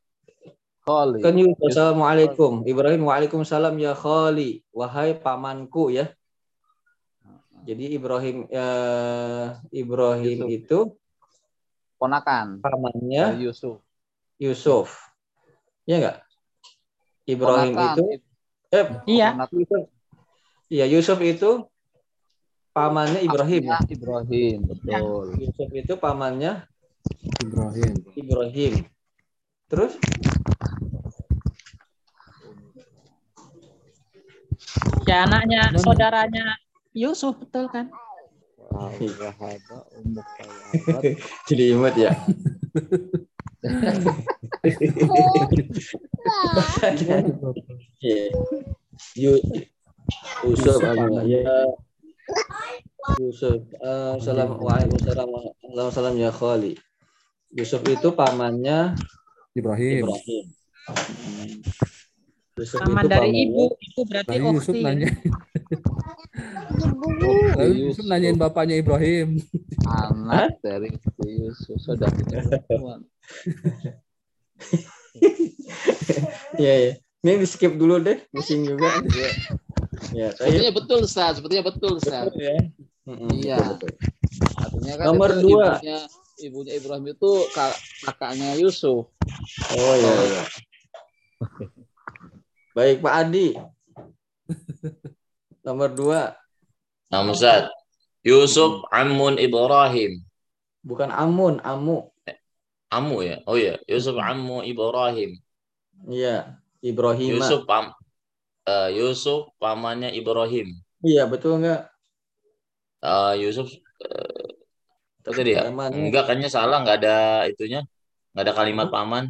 Khol. 0.84 1.24
kan 1.24 1.32
Yusuf. 1.32 1.72
Assalamualaikum. 1.72 2.66
Ibrahim 2.68 3.08
waalaikumsalam 3.08 3.72
ya 3.80 3.96
khali. 3.96 4.60
Wahai 4.68 5.16
pamanku 5.16 5.88
ya. 5.88 6.12
Jadi 7.64 7.96
Ibrahim 7.96 8.44
eh, 8.52 9.46
Ibrahim 9.72 10.38
Yusuf. 10.44 10.58
itu 10.60 10.78
ponakan 11.96 12.60
pamannya 12.60 13.40
Yusuf. 13.40 13.80
Yusuf. 14.36 14.92
Ya 15.88 16.02
enggak? 16.02 16.18
Ibrahim 17.24 17.72
Ponakan. 17.72 17.96
itu 17.96 18.04
eh 18.74 18.86
iya. 19.06 19.28
Yusuf. 19.54 19.86
Iya, 20.66 20.84
Yusuf 20.90 21.18
itu 21.22 21.50
pamannya 22.74 23.22
Ibrahim. 23.22 23.62
Aslinya 23.70 23.78
Ibrahim, 23.86 24.58
betul. 24.66 25.26
Yusuf 25.38 25.70
itu 25.70 25.94
pamannya 25.94 26.66
Ibrahim. 27.38 27.92
Ibrahim. 28.18 28.74
Terus 29.70 29.94
Ya 35.04 35.28
anaknya 35.28 35.68
saudaranya 35.76 36.56
Yusuf 36.96 37.36
betul 37.36 37.68
kan? 37.68 37.92
Jadi 41.48 41.62
imut 41.70 41.94
ya. 41.94 42.16
Iya. 48.04 48.24
Yu- 49.16 49.44
Yusuf 50.44 50.80
ya. 51.24 51.42
Yusuf. 53.20 53.60
Eh, 53.72 54.14
Salam 54.20 54.60
Waalaikumsalam 54.60 56.14
ya 56.16 56.30
Khali. 56.32 56.76
Yusuf 57.54 57.80
itu 57.86 58.08
pamannya 58.12 58.92
Ibrahim. 59.54 60.04
Ibrahim. 60.10 60.44
Yusuf 62.54 62.78
Paman 62.78 63.02
itu 63.02 63.08
dari 63.10 63.18
pamannya- 63.18 63.46
ibu, 63.50 63.62
ibu 63.82 64.00
berarti 64.06 64.30
Lalu 64.38 64.46
Yusuf 64.54 64.76
nanya, 64.78 65.08
lalu 66.78 67.06
Yusuf. 67.18 67.74
Yusuf 67.74 68.04
nanyain 68.06 68.38
bapaknya 68.38 68.78
Ibrahim. 68.78 69.42
Anak 69.86 70.62
dari 70.62 70.94
Yusuf. 71.26 71.78
Iya, 76.54 76.74
iya. 76.78 76.92
Ini 77.24 77.40
di 77.40 77.48
skip 77.48 77.72
dulu 77.80 77.98
deh, 78.04 78.20
pusing 78.28 78.68
juga. 78.68 79.00
Iya. 79.10 79.30
Ya, 80.12 80.28
saya 80.36 80.52
Sepertinya 80.52 80.74
betul, 80.76 80.98
Ustaz. 81.08 81.32
Sepertinya 81.40 81.64
betul, 81.64 81.90
Ustaz. 81.96 82.24
betul 82.28 82.42
ya. 82.44 82.56
Iya. 83.32 83.58
betul, 83.64 83.90
betul. 83.90 83.92
Artinya 84.60 84.94
kan 85.00 85.04
Nomor 85.08 85.30
itu 85.32 85.40
dua. 85.42 85.66
Ibunya, 85.80 85.98
ibunya 86.44 86.72
Ibrahim 86.76 87.06
itu 87.16 87.30
kak- 87.56 87.80
kakaknya 88.04 88.50
Yusuf. 88.60 89.08
Oh 89.72 89.94
iya, 89.96 90.12
iya. 90.28 90.42
Baik 92.76 93.00
Pak 93.00 93.14
Adi. 93.24 93.48
Nomor 95.64 95.90
dua. 95.96 96.20
Nah, 97.08 97.24
Ustaz. 97.24 97.72
Yusuf 98.20 98.84
Amun 98.92 99.40
Ibrahim. 99.40 100.20
Bukan 100.84 101.08
Amun, 101.08 101.60
Amu. 101.64 102.13
Amu 102.94 103.26
ya? 103.26 103.42
Oh 103.50 103.58
iya, 103.58 103.74
Yusuf 103.90 104.14
Amu 104.14 104.62
Ibrahim. 104.62 105.42
Iya. 106.06 106.58
Ibrahim. 106.84 107.40
Yusuf 107.40 107.64
pam 107.64 107.90
eh, 108.68 108.88
Yusuf 108.94 109.50
pamannya 109.56 110.12
Ibrahim. 110.12 110.76
Iya, 111.00 111.24
betul 111.26 111.58
enggak? 111.60 111.88
Eh, 113.00 113.32
Yusuf 113.40 113.72
eh, 114.04 114.46
apa 115.24 115.32
tadi 115.32 115.56
ya? 115.56 115.64
Pamannya. 115.66 116.04
Enggak, 116.08 116.22
kayaknya 116.28 116.50
salah, 116.52 116.84
nggak 116.84 116.96
ada 117.00 117.18
itunya. 117.48 117.80
Nggak 118.36 118.44
ada 118.44 118.54
kalimat 118.54 118.86
paman. 118.92 119.24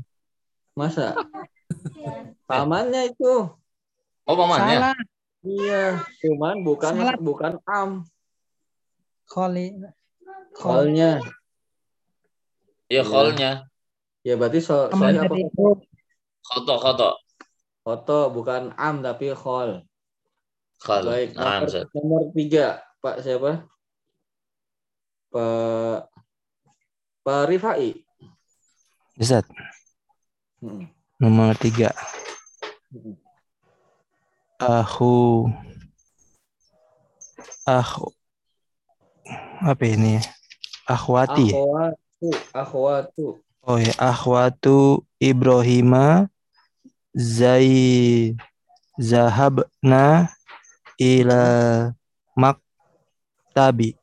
Masa? 0.74 1.14
Pamannya 2.50 3.14
itu. 3.14 3.48
Oh, 4.26 4.34
pamannya. 4.36 4.76
Salah. 4.90 4.96
Iya, 5.44 6.00
cuman 6.24 6.64
bukan 6.64 6.92
Salah. 6.96 7.16
bukan 7.20 7.52
am. 7.68 7.90
Kholi. 9.28 9.76
Khol. 10.56 10.88
Kolnya. 10.88 11.20
Iya, 13.00 13.02
kholnya. 13.02 13.52
Ya 14.22 14.34
berarti 14.38 14.62
so, 14.62 14.88
soalnya 14.94 15.26
apa? 15.26 15.34
Khoto, 16.44 16.74
khoto. 16.78 17.10
Foto 17.84 18.18
bukan 18.32 18.72
am 18.80 19.04
tapi 19.04 19.34
khol. 19.36 19.84
Khol. 20.80 21.02
Baik, 21.04 21.36
Nah, 21.36 21.60
nomor, 21.64 21.84
nomor 21.92 22.22
tiga, 22.32 22.80
Pak 23.00 23.20
siapa? 23.20 23.66
Pak 25.32 26.08
Pak 27.24 27.42
Rifai. 27.48 28.04
Ustaz, 29.18 29.44
Hmm. 30.64 30.88
nomor 31.20 31.52
tiga. 31.60 31.92
Hmm. 32.88 33.16
Aku. 34.60 35.48
Aku. 37.68 38.06
Apa 39.64 39.84
ini? 39.88 40.20
Akhwati. 40.84 41.52
Akhwatu, 41.52 42.03
akhwatu. 42.54 43.40
Oh 43.64 43.80
ya, 43.80 43.96
akhwatu 43.96 45.02
Ibrahima 45.16 46.28
Zai 47.16 48.36
Zahabna 49.00 50.28
ila 51.00 51.42
maktabi 52.36 53.98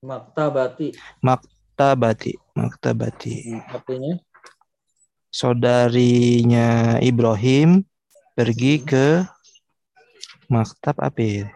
Maktabati. 0.00 0.96
maktabati 1.20 2.32
maktabati 2.56 3.60
Artinya 3.68 4.16
saudarinya 5.28 6.96
Ibrahim 7.04 7.84
pergi 8.32 8.80
ke 8.80 9.28
maktab 10.48 10.96
apa 11.04 11.20
ya? 11.20 11.46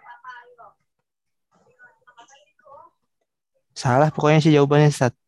Salah 3.74 4.12
pokoknya 4.12 4.44
sih 4.44 4.52
jawabannya 4.52 4.92
Ustaz. 4.92 5.23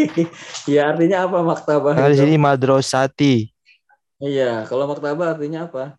ya 0.74 0.94
artinya 0.94 1.26
apa 1.28 1.38
maktabah? 1.44 1.92
Itu? 1.96 2.24
sini 2.24 2.36
madrasati. 2.40 3.34
Iya, 4.22 4.64
kalau 4.70 4.88
maktabah 4.88 5.36
artinya 5.36 5.66
apa? 5.66 5.98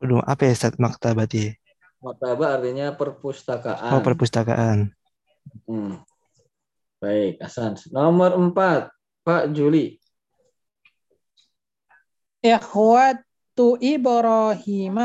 Aduh, 0.00 0.24
apa 0.24 0.48
ya 0.48 0.52
Ustaz 0.56 0.78
maktabati? 0.80 1.52
Maktabah 2.00 2.56
artinya 2.56 2.96
perpustakaan. 2.96 4.00
Oh, 4.00 4.00
perpustakaan. 4.00 4.96
Hmm. 5.68 6.00
Baik, 7.00 7.40
Hasan. 7.40 7.76
Nomor 7.92 8.36
empat, 8.36 8.92
Pak 9.24 9.52
Juli. 9.52 10.00
Ikhwatu 12.40 13.76
Ibrahim 13.76 14.96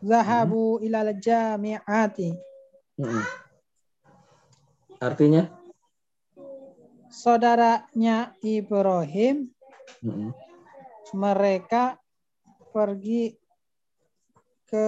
zahabu 0.00 0.80
ilal 0.80 1.12
jami'ati. 1.20 2.32
Hmm. 2.96 3.24
Artinya? 5.04 5.57
Saudaranya 7.18 8.30
Ibrahim 8.46 9.50
Hmm. 9.98 10.30
mereka 11.10 11.98
pergi 12.70 13.34
ke 14.70 14.86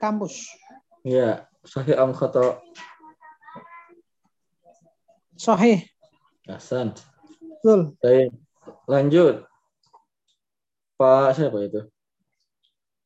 kampus. 0.00 0.48
Ya, 1.04 1.44
sahih 1.68 1.98
am 2.00 2.16
khata. 2.16 2.62
Sahih. 5.36 5.84
Hasan. 6.48 6.96
Betul. 7.60 7.92
Baik, 8.00 8.32
lanjut. 8.88 9.44
Pak 10.96 11.36
siapa 11.36 11.58
itu? 11.68 11.84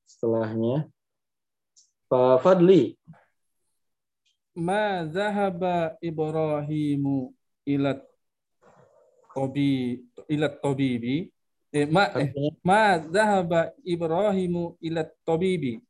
Setelahnya 0.07 0.87
Pak 2.07 2.45
Fadli. 2.45 2.95
Ma 4.55 5.09
zahaba 5.09 5.97
Ibrahimu 5.99 7.33
ila 7.65 7.97
tobi 9.35 10.01
ila 10.29 10.49
tobibi. 10.49 11.29
Eh, 11.73 11.88
ma 11.88 12.12
eh, 12.21 12.29
ma 12.61 13.01
zahaba 13.01 13.73
Ibrahimu 13.81 14.77
ila 14.85 15.03
tobibi. 15.25 15.81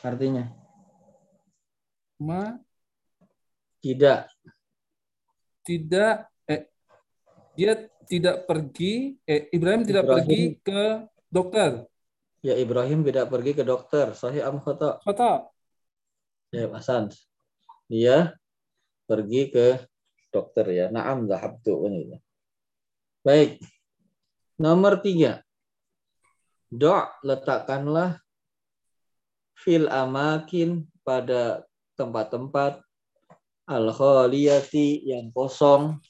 artinya 0.00 0.48
Ma 2.18 2.56
tidak. 3.78 4.26
tidak 5.62 6.26
eh 6.48 6.64
dia 7.52 7.72
tidak 8.08 8.48
pergi 8.48 9.20
eh 9.28 9.52
Ibrahim 9.52 9.84
tidak 9.84 10.08
Ibrahim. 10.08 10.16
pergi 10.24 10.42
ke 10.64 10.82
dokter. 11.28 11.70
Ya 12.40 12.54
Ibrahim 12.56 13.04
tidak 13.04 13.28
pergi 13.28 13.52
ke 13.52 13.62
dokter. 13.68 14.16
Sahih 14.16 14.48
am 14.48 14.58
khata. 14.64 15.02
Kata 15.04 15.44
Ya, 16.48 16.64
Hasan. 16.72 17.12
Dia 17.92 18.32
pergi 19.04 19.52
ke 19.52 19.84
dokter 20.32 20.64
ya. 20.72 20.86
Naam 20.88 21.28
zahabtu. 21.28 21.84
Ini. 21.84 22.16
Baik. 23.28 23.60
Nomor 24.56 25.04
tiga. 25.04 25.44
Do' 26.72 27.12
letakkanlah 27.20 28.16
fil 29.52 29.84
amakin 29.84 30.88
pada 31.04 31.60
tempat-tempat 32.00 32.80
al 33.68 33.92
khaliyati 33.92 35.04
yang 35.12 35.28
kosong. 35.28 36.00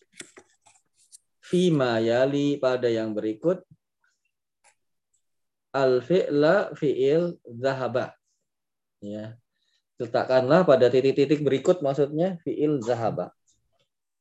Fima 1.43 1.99
yali 1.99 2.55
pada 2.63 2.87
yang 2.87 3.11
berikut. 3.19 3.67
Al 5.75 5.99
fi'la 6.07 6.71
fi'il 6.79 7.35
zahaba. 7.59 8.15
Ya. 9.03 9.35
Letakkanlah 9.99 10.63
pada 10.63 10.87
titik-titik 10.87 11.43
berikut 11.43 11.83
maksudnya 11.83 12.39
fi'il 12.47 12.79
zahaba 12.79 13.35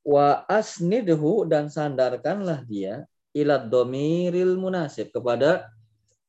wa 0.08 0.48
asnidhu 0.48 1.44
dan 1.52 1.68
sandarkanlah 1.68 2.64
dia 2.64 3.04
ilad 3.36 3.68
domiril 3.68 4.56
munasib 4.56 5.12
kepada 5.12 5.68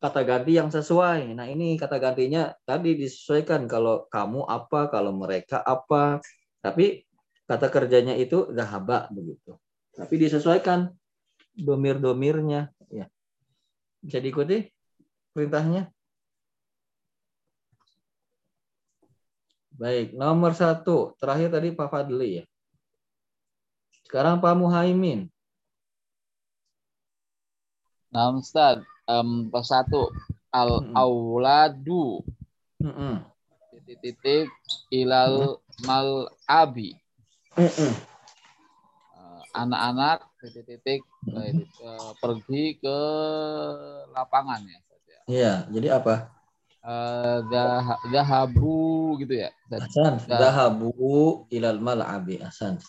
kata 0.03 0.27
ganti 0.27 0.59
yang 0.59 0.67
sesuai. 0.71 1.39
Nah 1.39 1.47
ini 1.47 1.79
kata 1.79 2.03
gantinya 2.03 2.51
tadi 2.67 2.99
disesuaikan 2.99 3.71
kalau 3.71 4.11
kamu 4.11 4.43
apa, 4.47 4.91
kalau 4.91 5.15
mereka 5.15 5.63
apa. 5.63 6.19
Tapi 6.59 7.07
kata 7.47 7.71
kerjanya 7.71 8.19
itu 8.19 8.51
zahaba 8.51 9.07
begitu. 9.15 9.55
Tapi 9.95 10.15
disesuaikan 10.27 10.91
domir-domirnya. 11.55 12.71
Ya. 12.91 13.07
Bisa 14.03 14.19
diikuti 14.19 14.67
perintahnya? 15.35 15.91
Baik, 19.79 20.19
nomor 20.19 20.59
satu. 20.59 21.15
Terakhir 21.23 21.55
tadi 21.55 21.71
Pak 21.71 21.89
Fadli 21.91 22.43
ya. 22.43 22.45
Sekarang 24.09 24.41
Pak 24.41 24.57
Muhaimin. 24.57 25.29
Nah, 28.09 28.33
Ustaz, 28.33 28.81
pas 29.53 29.67
satu 29.69 30.09
al 30.49 30.81
auladu 30.97 32.25
Mm-mm. 32.81 33.21
titik-titik 33.69 34.49
ilal 34.89 35.61
mal 35.85 36.33
abi 36.49 36.97
Mm-mm. 37.53 37.93
anak-anak 39.53 40.25
titik-titik 40.41 41.05
eh, 41.37 41.53
eh, 41.69 42.11
pergi 42.17 42.81
ke 42.81 42.99
lapangan 44.17 44.65
ya. 44.65 44.79
Ya. 45.05 45.21
Iya, 45.29 45.53
jadi 45.69 45.89
apa? 46.01 46.33
Eh, 46.81 47.39
dah- 47.53 48.01
dahabu 48.09 49.21
gitu 49.21 49.37
ya. 49.37 49.53
Ustaz. 49.69 49.85
Hasan, 49.85 50.13
Dah. 50.25 50.41
zahabu 50.41 51.45
ilal 51.53 51.77
mal'abi. 51.77 52.41
Hasan. 52.41 52.81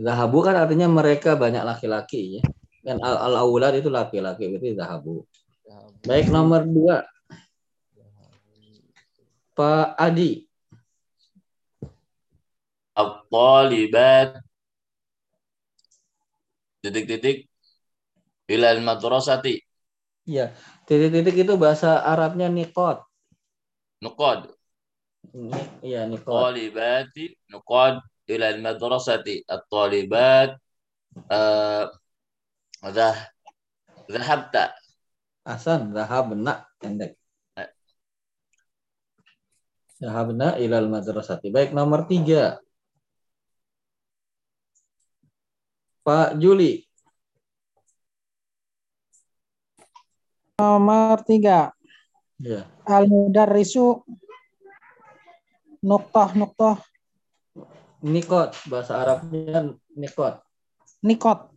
Zahabu 0.00 0.40
kan 0.40 0.56
artinya 0.56 0.88
mereka 0.88 1.36
banyak 1.36 1.60
laki-laki 1.60 2.40
ya. 2.40 2.42
Dan 2.80 2.96
al, 3.04 3.20
al 3.20 3.34
aulad 3.44 3.76
itu 3.76 3.92
laki-laki 3.92 4.48
berarti 4.48 4.72
zahabu. 4.72 5.28
Baik 6.08 6.32
nomor 6.32 6.64
dua. 6.64 7.04
Pak 9.52 10.00
Adi. 10.00 10.48
At-talibat 12.96 14.40
titik-titik 16.80 17.44
ilal 18.48 18.80
madrasati. 18.80 19.60
Iya, 20.24 20.56
titik-titik 20.88 21.44
itu 21.44 21.52
bahasa 21.60 22.00
Arabnya 22.00 22.48
nikot. 22.48 23.04
Nukod. 24.00 24.48
Iya, 25.84 26.08
nikot. 26.08 26.32
Talibati 26.32 27.36
nukod 27.52 28.00
ila 28.30 28.46
al-madrasati 28.54 29.42
at-talibat 29.44 30.54
dah 32.80 33.16
dahabta 34.06 34.74
asan 35.42 35.90
dahabna 35.90 36.64
endek 36.86 37.18
dahabna 40.00 40.56
ila 40.56 40.80
al-madrasati 40.80 41.52
baik 41.52 41.76
nomor 41.76 42.08
tiga. 42.08 42.56
Pak 46.00 46.40
Juli. 46.40 46.80
Nomor 50.56 51.20
tiga. 51.28 51.76
Ya. 52.40 52.64
al-mudarrisu. 52.88 54.00
Nuktoh 55.84 56.32
nuktoh 56.36 56.80
Nikot, 58.00 58.56
bahasa 58.72 58.96
Arabnya 58.96 59.76
nikot. 59.92 60.40
Nikot 61.04 61.52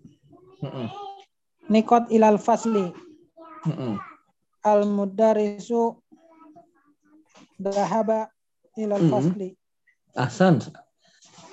Mm-mm. 0.59 0.87
Nikot 1.71 2.11
ilal 2.11 2.35
fasli 2.39 2.91
Mm-mm. 3.63 3.95
Al-Mudarrisu 4.63 5.99
Dahaba 7.55 8.27
ilal 8.75 9.03
Mhm. 9.03 9.11
fasli 9.11 9.49
Ahsan. 10.13 10.59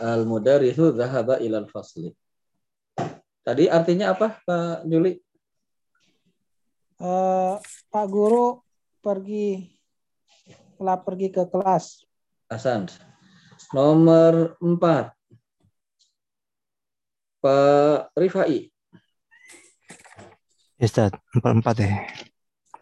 Al-mudarrisu 0.01 0.93
zahaba 0.97 1.41
ilal 1.41 1.65
fasli. 1.71 2.13
Tadi 3.41 3.69
artinya 3.73 4.13
apa, 4.13 4.37
Pak 4.45 4.85
Juli? 4.85 5.17
Eh, 7.01 7.55
Pak 7.89 8.07
Guru 8.09 8.61
pergi 9.01 9.65
telah 10.77 11.01
pergi 11.01 11.29
ke 11.33 11.45
kelas. 11.49 12.05
Ahsan. 12.53 12.89
Nomor 13.71 14.59
empat. 14.59 15.15
Pak 17.41 18.13
Rifai. 18.19 18.69
Ya, 20.81 20.85
Ustaz, 20.89 21.13
empat-empat 21.37 21.77
ya. 21.81 21.93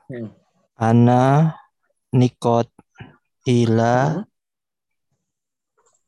Hmm. 0.08 0.32
Ana 0.78 1.54
nikot 2.14 2.70
ila 3.44 4.24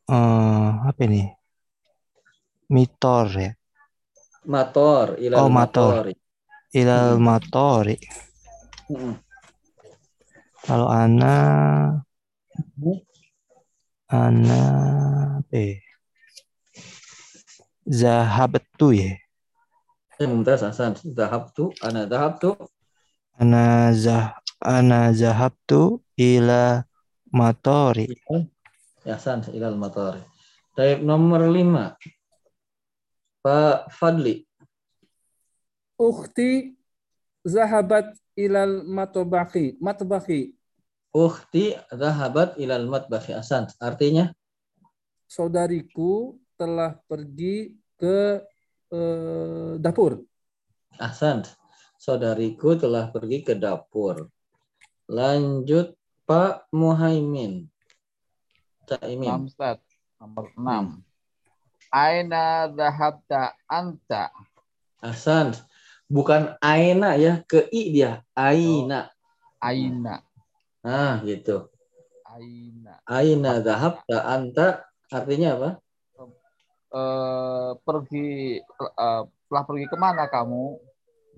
eh, 0.08 0.70
apa 0.86 1.00
ini? 1.06 1.28
Mitor 2.70 3.26
ya. 3.34 3.50
Mator. 4.46 5.18
Ilal 5.20 5.38
Oh, 5.44 5.50
mator. 5.52 6.14
Ilal 6.72 7.18
Hmm. 7.18 7.22
matori. 7.26 7.98
Mm-mm. 8.90 9.14
Kalau 10.64 10.86
ana 10.88 11.34
ana 14.10 14.60
apa 15.38 15.54
ya? 15.54 15.78
Zahabtu 17.86 18.90
ya. 18.94 19.14
Eh, 20.18 20.26
Mumtaz 20.28 20.66
Hasan. 20.66 20.98
Zahabtu. 20.98 21.72
Ana 21.80 22.04
zahabtu. 22.10 22.58
Ana 23.38 23.94
zah 23.94 24.36
ana 24.60 25.14
zahabtu 25.14 26.02
ila 26.18 26.84
matori. 27.32 28.10
Ya, 29.06 29.16
Hasan. 29.16 29.46
Ilal 29.54 29.78
matori. 29.78 30.20
Taib 30.76 31.00
nomor 31.06 31.46
lima. 31.48 31.96
Pak 33.40 33.88
Fadli. 33.96 34.44
Ukhti 35.96 36.76
zahabat 37.46 38.12
ilal 38.36 38.84
matbakhi. 38.84 39.80
Matbakhi. 39.80 40.59
Ukhti 41.10 41.74
zahabat 41.90 42.54
ilal 42.62 42.86
matbakhi. 42.86 43.34
Hasan. 43.34 43.66
Artinya? 43.82 44.30
Saudariku 45.26 46.38
telah 46.54 46.98
pergi 47.10 47.74
ke 47.98 48.42
eh, 48.94 49.72
dapur. 49.78 50.22
Ahsan. 51.00 51.42
Saudariku 52.00 52.78
telah 52.78 53.10
pergi 53.10 53.42
ke 53.44 53.58
dapur. 53.58 54.30
Lanjut 55.10 55.98
Pak 56.24 56.70
Muhaimin. 56.70 57.66
Caimin. 58.86 59.28
Enam 59.28 59.44
Ustaz. 59.50 59.82
Nomor 60.22 60.46
enam. 60.54 60.84
Aina 61.90 62.70
dhahabta 62.70 63.58
anta. 63.66 64.30
Ahsan. 65.02 65.58
Bukan 66.10 66.58
aina 66.58 67.14
ya, 67.14 67.42
ke 67.46 67.70
i 67.70 67.94
dia. 67.94 68.22
Aina. 68.34 69.10
Aina. 69.62 70.26
Nah, 70.80 71.20
gitu. 71.28 71.68
Aina. 72.24 72.94
Aina 73.04 73.52
zahabta 73.60 74.16
anta 74.24 74.88
artinya 75.12 75.48
apa? 75.58 75.70
Eh, 76.90 77.70
pergi 77.84 78.58
eh, 78.64 79.22
telah 79.50 79.62
pergi 79.68 79.86
ke 79.86 79.96
mana 80.00 80.24
kamu? 80.26 80.80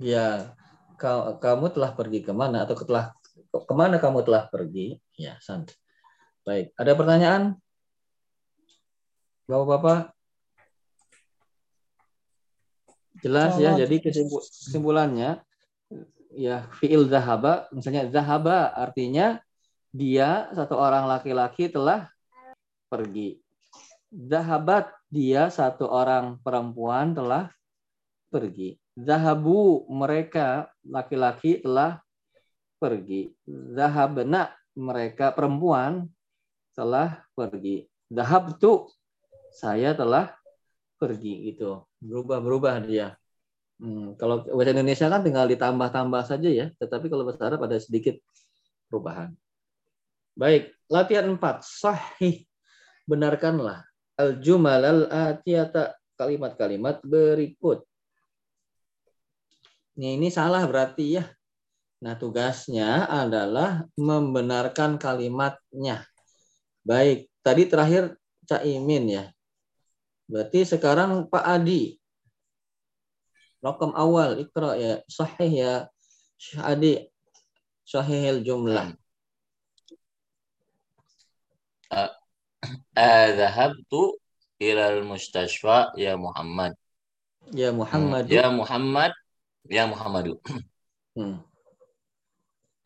Ya, 0.00 0.54
ka- 0.96 1.36
kamu 1.42 1.74
telah 1.74 1.92
pergi 1.92 2.24
ke 2.24 2.32
mana 2.32 2.64
atau 2.64 2.78
telah 2.78 3.12
ke 3.52 3.74
mana 3.74 3.98
kamu 3.98 4.24
telah 4.24 4.46
pergi? 4.48 4.96
Ya, 5.18 5.36
sant. 5.42 5.74
Baik, 6.46 6.72
ada 6.78 6.92
pertanyaan? 6.96 7.42
Bapak-bapak? 9.50 10.14
Jelas 13.22 13.54
ya, 13.60 13.76
jadi 13.78 13.96
kesimpu- 14.02 14.42
kesimpulannya 14.42 15.38
ya 16.36 16.68
fiil 16.80 17.08
zahaba, 17.08 17.68
misalnya 17.72 18.08
zahaba 18.08 18.72
artinya 18.72 19.40
dia 19.92 20.48
satu 20.56 20.74
orang 20.76 21.04
laki-laki 21.04 21.68
telah 21.68 22.08
pergi. 22.88 23.40
Zahabat 24.12 24.92
dia 25.08 25.48
satu 25.48 25.88
orang 25.88 26.40
perempuan 26.40 27.12
telah 27.16 27.52
pergi. 28.28 28.76
Zahabu 28.92 29.88
mereka 29.88 30.68
laki-laki 30.84 31.60
telah 31.60 32.00
pergi. 32.76 33.32
Zahabna 33.48 34.52
mereka 34.76 35.32
perempuan 35.32 36.08
telah 36.76 37.24
pergi. 37.32 37.88
Zahabtu 38.12 38.88
saya 39.52 39.96
telah 39.96 40.32
pergi 41.00 41.52
gitu. 41.52 41.84
Berubah-berubah 42.00 42.84
dia. 42.84 43.16
Hmm, 43.82 44.14
kalau 44.14 44.46
bahasa 44.46 44.78
Indonesia 44.78 45.10
kan 45.10 45.26
tinggal 45.26 45.50
ditambah-tambah 45.50 46.22
saja 46.22 46.46
ya, 46.46 46.66
tetapi 46.78 47.10
kalau 47.10 47.26
bahasa 47.26 47.50
Arab 47.50 47.66
ada 47.66 47.74
sedikit 47.82 48.14
perubahan. 48.86 49.34
Baik, 50.38 50.70
latihan 50.86 51.26
4. 51.26 51.66
Sahih. 51.66 52.46
Benarkanlah 53.02 53.82
al-jumal 54.14 54.78
al-atiyata 54.78 55.98
kalimat-kalimat 56.14 57.02
berikut. 57.02 57.82
Ini, 59.98 60.14
ini 60.14 60.30
salah 60.30 60.62
berarti 60.70 61.18
ya. 61.18 61.26
Nah, 62.02 62.14
tugasnya 62.14 63.10
adalah 63.10 63.82
membenarkan 63.98 64.94
kalimatnya. 64.98 66.06
Baik, 66.86 67.30
tadi 67.42 67.62
terakhir 67.66 68.14
Caimin 68.46 69.10
ya. 69.10 69.24
Berarti 70.26 70.66
sekarang 70.66 71.26
Pak 71.26 71.44
Adi. 71.46 72.01
Rokom 73.62 73.94
awal 73.94 74.42
ikra 74.42 74.74
ya 74.74 74.92
sahih 75.06 75.52
ya 75.54 75.74
Adi 76.66 77.06
sahih 77.86 78.42
jumlah. 78.42 78.98
Zahabtu 83.38 84.18
ilal 84.58 85.06
mustashfa 85.06 85.94
ya 85.94 86.18
Muhammad. 86.18 86.74
Ya 87.54 87.70
Muhammad. 87.70 88.26
Ya 88.26 88.50
Muhammad. 88.50 89.12
Ya 89.70 89.86
Muhammadu. 89.86 90.42
Hmm. 91.14 91.38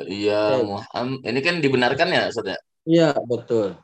Ya 0.04 0.60
eh. 0.60 0.64
Muhammad. 0.64 1.24
Ini 1.24 1.40
kan 1.40 1.64
dibenarkan 1.64 2.08
ya 2.12 2.28
Ustaz 2.28 2.52
ya? 2.52 2.58
Iya, 2.86 3.08
betul. 3.24 3.80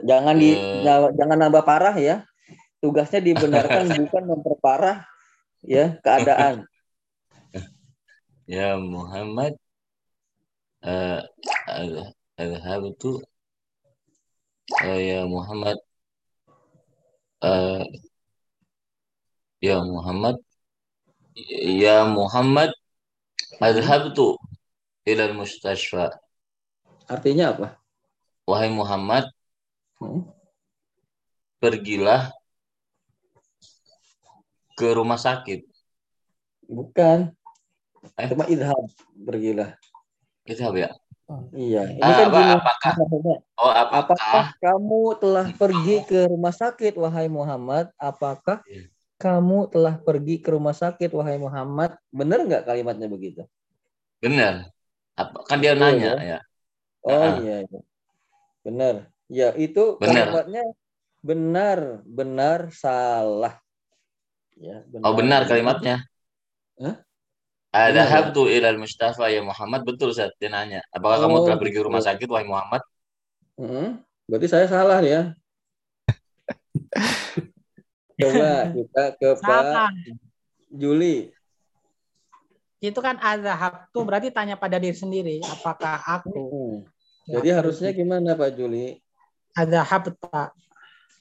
Jangan 0.00 0.40
di 0.40 0.56
uh, 0.56 1.12
jangan 1.12 1.36
nambah 1.36 1.62
parah 1.68 1.92
ya. 2.00 2.24
Tugasnya 2.82 3.22
dibenarkan 3.22 3.86
bukan 4.02 4.22
memperparah 4.26 5.06
ya 5.62 5.94
keadaan. 6.02 6.66
Ya 8.50 8.74
Muhammad. 8.74 9.54
Eh, 10.82 11.20
adh- 11.70 12.10
adhabtu 12.34 13.22
eh, 14.82 14.98
ya 15.14 15.20
Muhammad. 15.30 15.78
Eh, 17.38 17.86
ya 19.62 19.78
Muhammad. 19.78 20.42
Ya 21.78 22.02
Muhammad. 22.02 22.74
Adhabtu 23.62 24.42
ila 25.06 25.30
mustashfa. 25.30 26.18
Artinya 27.06 27.54
apa? 27.54 27.68
Wahai 28.42 28.74
Muhammad, 28.74 29.30
Hmm. 30.02 30.26
pergilah 31.62 32.34
ke 34.74 34.88
rumah 34.92 35.20
sakit. 35.20 35.64
Bukan. 36.66 37.32
Eh? 38.18 38.28
Cuma 38.32 38.44
idhab 38.48 38.82
pergilah. 39.14 39.76
Itu 40.42 40.62
apa 40.62 40.78
ya? 40.78 40.90
Iya, 41.54 41.82
ini 41.96 42.02
Ah, 42.02 42.12
kan 42.12 42.26
apa, 42.28 42.36
gini. 42.36 42.52
apakah? 42.52 42.92
Oh, 43.56 43.72
apakah? 43.72 44.16
Apakah 44.18 44.44
kamu 44.60 45.00
telah 45.16 45.46
pergi 45.54 45.96
ke 46.04 46.20
rumah 46.28 46.52
sakit, 46.52 46.92
wahai 46.98 47.30
Muhammad? 47.30 47.88
Apakah 47.96 48.60
Iya. 48.68 48.90
kamu 49.16 49.70
telah 49.70 49.96
pergi 49.96 50.42
ke 50.42 50.52
rumah 50.52 50.76
sakit, 50.76 51.08
wahai 51.14 51.38
Muhammad? 51.40 51.96
Benar 52.12 52.44
nggak 52.44 52.66
kalimatnya 52.68 53.08
begitu? 53.08 53.46
Benar. 54.20 54.68
Apa, 55.16 55.46
kan 55.46 55.62
dia 55.62 55.72
Betul, 55.72 55.82
nanya 55.94 56.12
ya. 56.20 56.28
ya. 56.36 56.38
Oh 57.06 57.16
Ah. 57.16 57.32
iya, 57.38 57.56
iya. 57.64 57.80
benar. 58.60 58.94
Ya 59.32 59.48
itu 59.56 59.96
Benar. 59.96 60.28
kalimatnya 60.28 60.62
benar, 61.22 61.78
benar, 62.04 62.58
salah. 62.74 63.61
Ya, 64.62 64.78
Oh 65.02 65.18
benar 65.18 65.42
kalimatnya. 65.50 66.06
Hah? 66.78 67.02
Ada 67.72 67.88
Benar, 67.90 68.06
ya? 68.06 68.12
habtu 68.12 68.42
ilal 68.46 68.78
Mustafa 68.78 69.26
ya 69.32 69.40
Muhammad 69.42 69.82
betul 69.82 70.12
Ustaz 70.14 70.30
dia 70.38 70.52
nanya. 70.52 70.84
Apakah 70.94 71.24
kamu 71.24 71.36
Oh, 71.40 71.44
telah 71.48 71.58
pergi 71.58 71.74
ke 71.80 71.82
rumah 71.82 71.98
betul. 71.98 72.08
sakit 72.14 72.28
wahai 72.30 72.46
Muhammad? 72.46 72.82
Mm-mm. 73.58 73.88
Berarti 74.28 74.46
saya 74.46 74.66
salah 74.70 75.00
ya. 75.02 75.32
Coba 78.22 78.70
kita 78.70 79.04
ke 79.18 79.28
Pak. 79.40 79.90
Juli. 80.70 81.32
Itu 82.78 83.00
kan 83.02 83.18
azhab 83.18 83.88
tuh 83.90 84.04
berarti 84.06 84.28
tanya 84.30 84.54
pada 84.54 84.78
diri 84.78 84.94
sendiri, 84.94 85.36
apakah 85.42 85.98
aku 86.06 86.30
Mm. 86.52 86.78
Jadi 87.22 87.48
harusnya 87.54 87.90
gimana 87.94 88.34
Pak 88.34 88.50
Juli? 88.58 88.98
azhab 89.54 90.10
tak? 90.18 90.50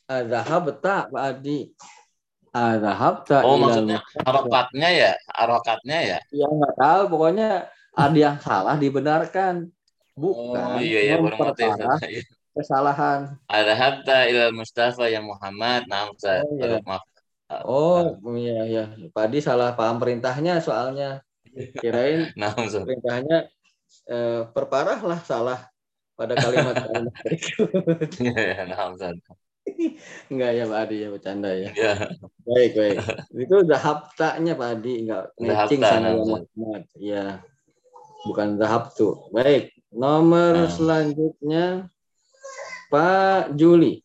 Azhab 0.10 0.66
tak 0.82 1.14
Pak 1.14 1.22
Adi? 1.22 1.70
Azhab 2.52 3.24
tak 3.24 3.48
Oh 3.48 3.56
ilal 3.56 3.64
maksudnya 3.64 4.00
harokatnya 4.28 4.90
ya, 4.92 5.12
harokatnya 5.32 5.98
ya. 6.04 6.18
Ya 6.36 6.48
nggak 6.52 6.76
tahu, 6.76 7.02
pokoknya 7.16 7.72
ada 7.96 8.18
yang 8.20 8.38
salah 8.44 8.76
dibenarkan. 8.76 9.72
Bukan 10.20 10.76
Oh 10.76 10.84
iya 10.84 11.00
ya 11.08 11.16
memperparah 11.24 11.56
Ustaz. 11.56 12.04
Iya. 12.12 12.22
kesalahan. 12.52 13.20
Ada 13.48 13.74
habta 13.80 14.28
ilal 14.28 14.52
Mustafa 14.52 15.08
ya 15.08 15.24
Muhammad. 15.24 15.88
Nah 15.88 16.12
Ustaz, 16.12 16.44
Oh, 16.44 16.60
iya. 16.60 16.84
Maaf. 16.84 17.04
Oh 17.64 18.20
iya 18.36 18.58
iya, 18.68 18.84
Pak 19.16 19.32
Adi 19.32 19.40
salah 19.40 19.72
paham 19.72 20.04
perintahnya 20.04 20.60
soalnya. 20.60 21.24
Kirain 21.80 22.32
Nah 22.40 22.52
Ustaz. 22.60 22.84
perintahnya 22.84 23.48
eh, 24.12 24.44
perparahlah 24.52 25.20
salah 25.24 25.60
pada 26.20 26.36
kalimat-kalimat 26.36 27.16
berikut. 27.24 27.72
Nah 28.68 28.92
Ustaz. 28.92 29.16
Enggak 30.32 30.52
ya 30.58 30.64
Pak 30.68 30.80
Adi 30.88 30.96
ya 31.04 31.08
bercanda 31.12 31.50
ya. 31.54 31.70
Ya. 31.76 31.94
Baik 32.48 32.72
baik. 32.76 32.98
Itu 33.36 33.56
udah 33.64 33.80
haptanya 33.80 34.54
Pak 34.56 34.70
Adi, 34.80 34.94
enggak 35.08 35.24
matching 35.38 35.82
sama 35.82 36.10
Ustaz. 36.18 36.46
Muhammad. 36.56 36.84
Iya. 36.98 37.26
Bukan 38.28 38.48
zahab 38.62 38.84
tuh. 38.94 39.28
Baik. 39.34 39.74
Nomor 39.92 40.66
Nah. 40.66 40.72
selanjutnya 40.72 41.66
Pak 42.88 43.56
Juli. 43.60 44.00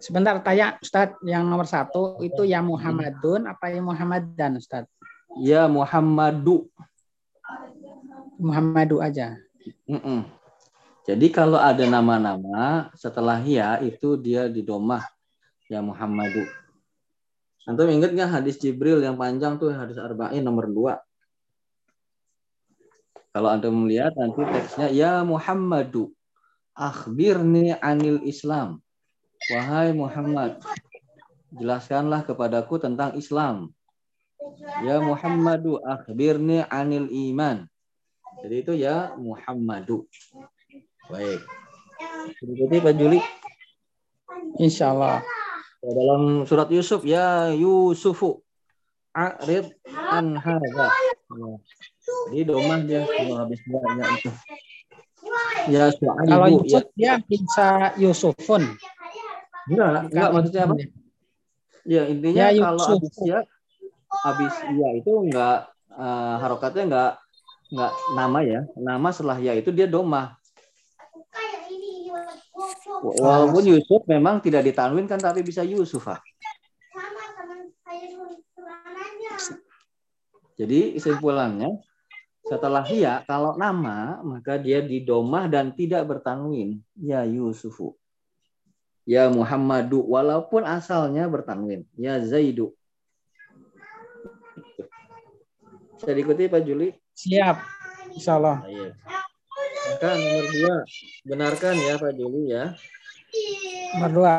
Sebentar 0.00 0.40
tanya 0.40 0.80
Ustadz 0.80 1.20
yang 1.28 1.44
nomor 1.44 1.68
satu 1.68 2.24
itu 2.24 2.48
ya 2.48 2.64
Muhammadun 2.64 3.44
apa 3.44 3.68
ya 3.68 3.84
Muhammadan 3.84 4.56
Ustadz? 4.56 4.88
Ya 5.36 5.68
Muhammadu. 5.68 6.72
Muhammadu 8.40 9.04
aja. 9.04 9.36
Mm-mm. 9.84 10.24
Jadi 11.10 11.26
kalau 11.34 11.58
ada 11.58 11.82
nama-nama 11.90 12.86
setelah 12.94 13.42
ya 13.42 13.82
itu 13.82 14.14
dia 14.14 14.46
di 14.46 14.62
domah 14.62 15.02
ya 15.66 15.82
Muhammadu. 15.82 16.46
Antum 17.66 17.90
ingat 17.90 18.14
nggak 18.14 18.30
hadis 18.30 18.62
Jibril 18.62 19.02
yang 19.02 19.18
panjang 19.18 19.58
tuh 19.58 19.74
hadis 19.74 19.98
Arba'in 19.98 20.38
nomor 20.46 20.70
2. 20.70 21.02
Kalau 23.34 23.50
antum 23.50 23.74
melihat 23.74 24.14
nanti 24.14 24.38
teksnya 24.38 24.86
ya 24.94 25.26
Muhammadu 25.26 26.14
akhbirni 26.78 27.74
anil 27.82 28.22
Islam. 28.22 28.78
Wahai 29.50 29.90
Muhammad, 29.90 30.62
jelaskanlah 31.50 32.22
kepadaku 32.22 32.78
tentang 32.78 33.18
Islam. 33.18 33.74
Ya 34.86 35.02
Muhammadu 35.02 35.82
akhbirni 35.82 36.62
anil 36.70 37.10
iman. 37.10 37.66
Jadi 38.46 38.54
itu 38.62 38.78
ya 38.78 39.10
Muhammadu. 39.18 40.06
Baik. 41.10 41.40
Berikutnya 42.40 42.78
Pak 42.86 42.94
Juli. 42.94 43.18
Insya 44.62 44.94
Allah. 44.94 45.18
Dalam 45.82 46.44
surat 46.46 46.68
Yusuf 46.70 47.02
ya 47.02 47.50
Yusufu 47.56 48.44
a'rid 49.16 49.74
an 49.90 50.38
hadza. 50.38 50.88
Ya. 51.34 51.50
Jadi 52.30 52.42
domah 52.46 52.78
dia 52.86 53.02
kalau 53.06 53.34
habis 53.42 53.60
doanya 53.66 54.04
itu. 54.14 54.30
Ya 55.70 55.90
Kalau 55.92 55.98
Su'aibu 55.98 56.62
ya. 56.66 56.78
Yusuf 56.78 56.84
dia 56.94 57.12
bisa 57.26 57.68
Yusufun. 57.98 58.62
Enggak, 59.70 60.10
enggak 60.10 60.30
maksudnya 60.34 60.62
apa? 60.66 60.74
Ya 61.86 62.02
intinya 62.06 62.50
Ya, 62.50 62.60
kalau 62.60 62.84
habis 62.86 63.14
ya 63.24 63.40
habis 64.26 64.54
ya 64.78 64.88
itu 64.98 65.10
enggak 65.26 65.58
eh, 65.96 66.34
harokatnya 66.38 66.84
enggak 66.86 67.12
enggak 67.72 67.92
nama 68.14 68.38
ya. 68.46 68.60
Nama 68.78 69.08
setelah 69.10 69.38
ya 69.40 69.52
itu 69.58 69.70
dia 69.74 69.88
domah. 69.90 70.39
Walaupun 73.00 73.64
Yusuf 73.64 74.04
memang 74.04 74.44
tidak 74.44 74.68
ditanwin 74.68 75.08
kan 75.08 75.16
tapi 75.16 75.40
bisa 75.40 75.64
Yusuf 75.64 76.04
ah. 76.08 76.20
Jadi 80.60 81.00
kesimpulannya 81.00 81.80
setelah 82.44 82.84
ya 82.84 83.24
kalau 83.24 83.56
nama 83.56 84.20
maka 84.20 84.60
dia 84.60 84.84
didomah 84.84 85.48
dan 85.48 85.72
tidak 85.72 86.04
bertanwin. 86.04 86.84
Ya 87.00 87.24
Yusufu. 87.24 87.96
Ya 89.08 89.32
Muhammadu 89.32 90.04
walaupun 90.04 90.68
asalnya 90.68 91.24
bertanwin. 91.24 91.88
Ya 91.96 92.20
Zaidu. 92.20 92.76
Bisa 95.96 96.12
diikuti 96.12 96.48
Pak 96.48 96.60
Juli? 96.64 96.92
Siap. 97.16 97.56
Insya 98.12 98.36
Allah. 98.36 98.60
Baik. 98.64 99.19
Maka 99.90 100.14
nomor 100.14 100.46
dua 100.54 100.76
benarkan 101.26 101.74
ya 101.74 101.98
Pak 101.98 102.14
Juli 102.14 102.54
ya. 102.54 102.78
Nomor 103.98 104.10
dua. 104.14 104.36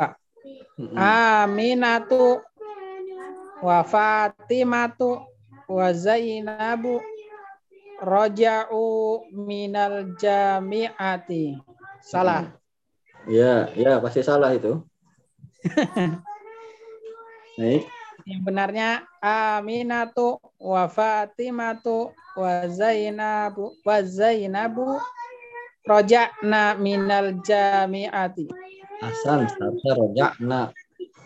Aminatu 0.96 2.40
wa 3.60 3.84
Fatimatu 3.84 5.28
wa 5.68 5.88
Zainabu 5.92 7.04
roja'u 8.00 8.88
minal 9.36 10.16
jami'ati. 10.16 11.60
Salah. 12.00 12.56
Ya, 13.28 13.68
ya 13.76 14.00
pasti 14.00 14.24
salah 14.24 14.56
itu. 14.56 14.80
Baik. 17.60 17.84
Yang 18.24 18.42
benarnya 18.48 18.90
Aminatu 19.20 20.40
wa 20.58 20.88
Fatimatu 20.88 22.16
wa 22.40 22.66
Zainabu 22.72 23.76
wa 23.84 23.98
Zainabu 24.02 24.98
roja'na 25.86 26.78
minal 26.78 27.41
jami'ati. 27.41 28.46
Hasan 29.02 29.50
seharusnya 29.50 29.94
rojakna. 29.98 30.62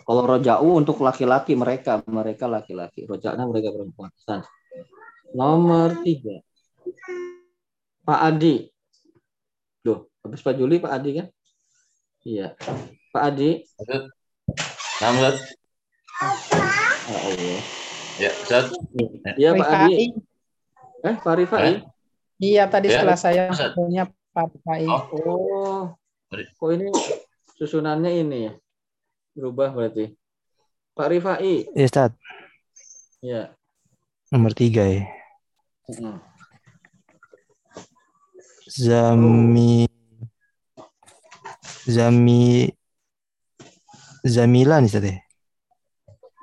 Kalau 0.06 0.24
roja'u 0.24 0.70
untuk 0.78 1.02
laki-laki 1.02 1.58
mereka, 1.58 2.00
mereka 2.06 2.46
laki-laki. 2.46 3.04
Rojakna 3.10 3.50
mereka 3.50 3.74
perempuan. 3.74 4.14
Hasan. 4.22 4.46
Nomor 5.36 6.00
tiga. 6.06 6.40
Pak 8.06 8.20
Adi. 8.22 8.70
Duh, 9.82 10.06
habis 10.22 10.46
Pak 10.46 10.56
Juli 10.56 10.78
Pak 10.78 10.94
Adi 10.94 11.10
kan? 11.20 11.28
Iya. 12.22 12.54
Pak 13.12 13.24
Adi. 13.34 13.66
Nah 15.02 15.10
Ustaz. 15.12 15.38
Ya 17.06 17.18
Allah. 17.20 17.60
Ya 18.22 18.30
Ustaz. 18.32 18.66
Iya 19.36 19.50
Pak 19.58 19.70
Adi. 19.74 19.96
Eh, 21.06 21.16
Pak 21.20 21.34
Rifai. 21.38 21.84
Iya 22.40 22.64
tadi 22.68 22.88
Ya, 22.92 23.00
setelah 23.00 23.18
saya 23.20 23.44
punya 23.74 24.12
Pak 24.36 24.52
Rifai. 24.52 24.84
Oh. 24.92 25.04
Oh. 25.24 25.84
Kok 26.60 26.70
ini 26.76 26.92
susunannya 27.56 28.12
ini 28.20 28.38
ya? 28.52 28.54
Berubah 29.32 29.72
berarti. 29.72 30.12
Pak 30.92 31.08
Rifai. 31.08 31.72
Ya, 31.72 31.88
Ustaz. 31.88 32.12
Ya. 33.24 33.56
Nomor 34.36 34.52
tiga 34.52 34.84
ya. 34.84 35.08
Mm-mm. 35.88 36.20
Zami 38.68 39.88
Zami 41.88 42.68
Zamilan 44.28 44.84
Ustaz 44.84 45.08
ya? 45.08 45.16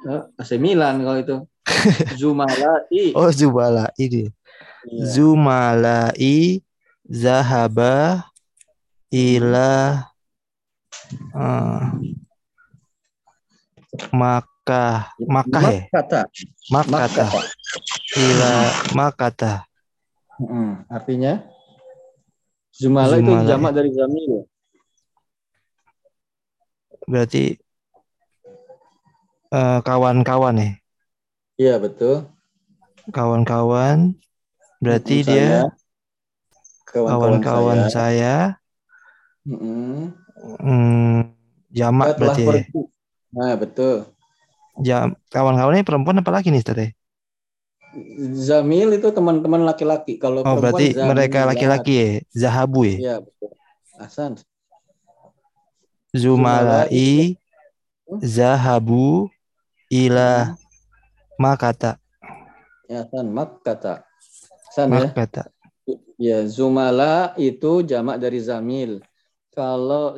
Eh, 0.08 0.22
AC 0.40 0.56
Milan 0.56 1.04
kalau 1.04 1.20
itu. 1.20 1.36
Zumalai. 2.20 3.12
Oh 3.12 3.28
Zubala 3.28 3.92
ini. 4.00 4.32
Iya. 4.88 5.04
Zumalai 5.12 6.64
Zahaba 7.12 8.24
ila 9.12 10.00
eh, 11.36 11.82
Makkah 14.16 15.12
Makkah 15.28 15.64
ya? 15.68 15.84
Kata. 15.92 16.24
Makkata 16.72 17.28
ila 18.16 18.52
Makkata 18.96 19.68
Mm-mm. 20.40 20.88
Artinya? 20.88 21.44
Zumala, 22.72 23.20
itu 23.20 23.28
Zumala, 23.28 23.44
jamak 23.44 23.72
dari 23.76 23.92
zamil. 23.92 24.48
Berarti 27.04 27.60
eh, 29.52 29.78
kawan-kawan 29.84 30.56
ya. 30.56 30.70
Iya, 31.60 31.74
betul. 31.76 32.32
Kawan-kawan. 33.12 34.16
Berarti 34.80 35.20
Mm-mm, 35.20 35.28
dia. 35.28 35.68
Kawan-kawan 36.92 37.40
kawan-kawan 37.40 37.78
saya. 37.88 37.90
saya. 37.90 38.36
Hmm, 40.62 41.32
jamak 41.72 42.14
telah 42.20 42.36
berarti 42.36 42.44
ya. 42.44 42.84
Nah, 43.32 43.56
betul. 43.56 43.96
Jam, 44.84 45.16
kawan-kawannya 45.32 45.88
perempuan 45.88 46.20
apa 46.20 46.30
lagi 46.32 46.52
nih 46.52 46.60
Ustaz 46.60 46.76
ya? 46.76 46.88
Zamil 48.32 48.96
itu 48.96 49.08
teman-teman 49.12 49.64
laki-laki. 49.64 50.16
Kalau 50.20 50.44
Oh, 50.44 50.56
perempuan 50.56 50.80
berarti 50.80 50.86
mereka 50.96 51.38
zamilat. 51.44 51.50
laki-laki 51.56 51.92
ya. 51.96 52.08
Zahabu 52.32 52.80
ya. 52.88 52.96
Iya, 52.96 53.14
betul. 53.24 53.50
Hasan. 54.00 54.32
Zumalai 56.12 57.36
zahabu 58.20 59.32
ila 59.88 60.56
makata. 61.40 61.96
Ya, 62.88 63.04
Hasan. 63.08 63.32
Mak 63.32 63.64
kata. 63.64 64.04
Hasan 64.68 64.88
ya. 64.92 65.08
Makata. 65.08 65.48
Ya, 65.48 65.61
zumala 66.46 67.34
itu 67.34 67.82
jamak 67.82 68.22
dari 68.22 68.38
zamil. 68.38 69.02
Kalau 69.50 70.16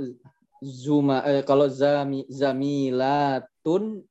zuma 0.61 1.25
eh, 1.25 1.43
kalau 1.43 1.67
zami, 1.69 2.29
zamilatun 2.29 4.05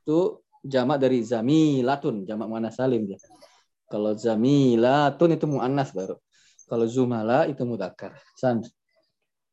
itu 0.00 0.20
jamak 0.60 1.00
dari 1.00 1.24
zamilatun, 1.24 2.28
jamak 2.28 2.46
muannas 2.48 2.76
salim 2.76 3.08
dia. 3.08 3.18
Kalau 3.88 4.12
zamilatun 4.14 5.34
itu 5.34 5.46
muannas 5.48 5.90
baru. 5.96 6.20
Kalau 6.70 6.86
zumala 6.86 7.50
itu 7.50 7.66
mudzakkar. 7.66 8.14
San. 8.38 8.62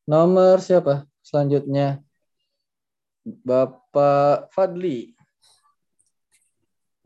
Nomor 0.05 0.61
siapa? 0.61 1.09
Selanjutnya 1.25 1.99
Bapak 3.25 4.53
Fadli. 4.53 5.17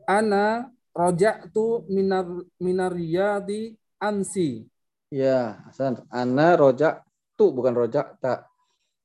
Ana 0.05 0.69
roja'tu 0.91 1.87
minar 1.87 2.27
minariyadi 2.59 3.73
ansi. 3.97 4.70
Ya, 5.11 5.59
Hasan. 5.67 6.07
Ana 6.07 6.55
rojak 6.55 7.03
tu 7.35 7.51
bukan 7.51 7.75
rojak 7.75 8.15
tak. 8.23 8.47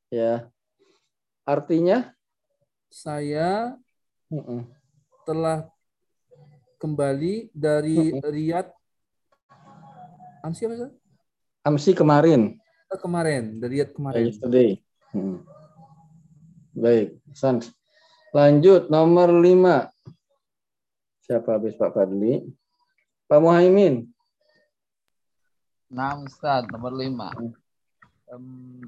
Ya. 0.07 0.46
Artinya 1.42 2.14
Saya 2.86 3.74
Mm-mm. 4.30 4.70
telah 5.26 5.66
kembali 6.78 7.50
dari 7.50 8.14
Mm-mm. 8.14 8.22
Riyadh 8.22 8.70
Ansi 10.46 10.62
apa 10.70 10.74
Ustaz? 10.78 10.92
Amsi 11.66 11.90
kemarin. 11.90 12.54
Eh, 12.86 12.98
Kemarin, 13.02 13.59
dari 13.59 13.82
Riyadh 13.82 13.90
Ya, 13.90 13.96
kemarin. 13.98 14.22
yesterday. 14.30 14.68
Hmm. 15.11 15.42
Baik, 16.70 17.18
San. 17.34 17.59
Lanjut 18.30 18.86
nomor 18.86 19.34
lima. 19.34 19.90
Siapa 21.26 21.59
habis 21.59 21.74
Pak 21.74 21.90
Fadli? 21.90 22.46
Pak 23.26 23.42
Muhaimin. 23.42 24.07
Nah, 25.87 26.18
Ustaz, 26.18 26.66
nomor 26.66 26.91
lima. 26.95 27.30
Em, 28.26 28.82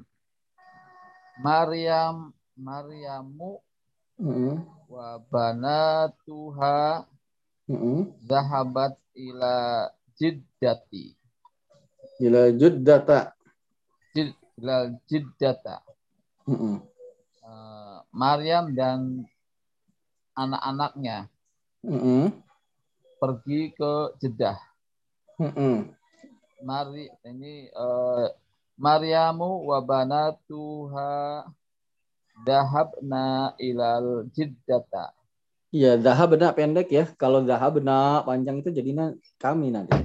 Maryam, 1.39 2.35
Maryamu 2.59 3.63
Mm-mm. 4.19 4.67
wa 4.91 5.15
banatuha 5.31 7.07
Mm-mm. 7.71 8.11
zahabat 8.27 8.99
ila 9.15 9.87
jiddati. 10.19 11.15
Ila 12.19 12.51
juddata. 12.51 13.31
Jid, 14.11 14.35
ila 14.59 14.91
jiddata. 15.07 15.79
Mm-mm. 16.43 16.83
Eh, 17.39 17.97
Maryam 18.11 18.75
dan 18.75 19.23
anak-anaknya 20.35 21.31
Mm-mm. 21.87 22.35
pergi 23.23 23.71
ke 23.71 24.19
Jeddah. 24.19 24.59
Mm-mm. 25.39 25.95
Mari 26.59 27.07
ini 27.23 27.71
eh, 27.71 28.27
Maryamu 28.79 29.67
wa 29.67 29.79
banatuha 29.83 31.43
dahabna 32.47 33.55
ilal 33.59 34.27
jiddata. 34.31 35.11
Iya, 35.69 36.01
dahab 36.01 36.33
benak 36.33 36.57
pendek 36.57 36.89
ya. 36.89 37.05
Kalau 37.19 37.45
dahab 37.45 37.77
benak 37.77 38.25
panjang 38.25 38.63
itu 38.63 38.71
jadinya 38.73 39.13
kami 39.37 39.69
nanti. 39.69 39.99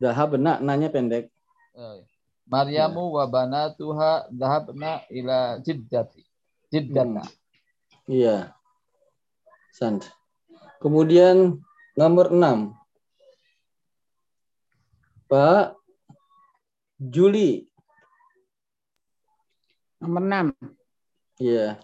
Dahab 0.00 0.38
benak 0.38 0.62
nanya 0.62 0.88
pendek. 0.88 1.28
Eh, 1.76 1.98
Maryamu 2.46 3.10
wa 3.10 3.26
banatuha 3.26 4.30
dahabna 4.30 5.02
ila 5.10 5.58
jiddati. 5.60 6.22
Jiddata. 6.70 7.26
Iya. 8.06 8.54
Sant. 9.74 10.08
Kemudian 10.78 11.65
nomor 11.96 12.28
6. 12.28 12.76
Pak 15.26 15.74
Juli. 17.00 17.64
Nomor 20.04 20.22
6. 20.22 21.40
Iya. 21.40 21.80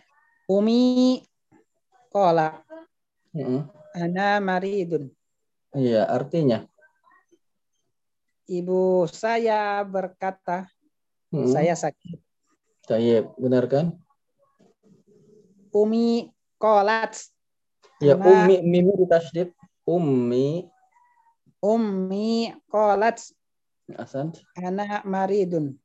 Umi 0.52 1.24
kola 2.12 2.60
Mm-mm. 3.32 3.64
ana 3.96 4.36
maridun. 4.36 5.08
Iya, 5.72 6.04
artinya. 6.04 6.68
Ibu 8.44 9.08
saya 9.08 9.80
berkata, 9.88 10.68
Mm-mm. 11.32 11.48
saya 11.48 11.72
sakit. 11.72 12.20
Tayyib, 12.84 13.32
benar 13.40 13.64
kan? 13.64 13.96
Umi 15.72 16.28
kolat. 16.60 17.16
Ya, 18.04 18.18
ummi 18.20 18.60
mimi 18.60 18.92
ditasydid. 19.00 19.56
Ummi 19.82 20.66
Umi 21.62 22.50
kolat 22.66 23.22
Hasan. 23.94 24.34
ana 24.58 25.02
maridun. 25.06 25.78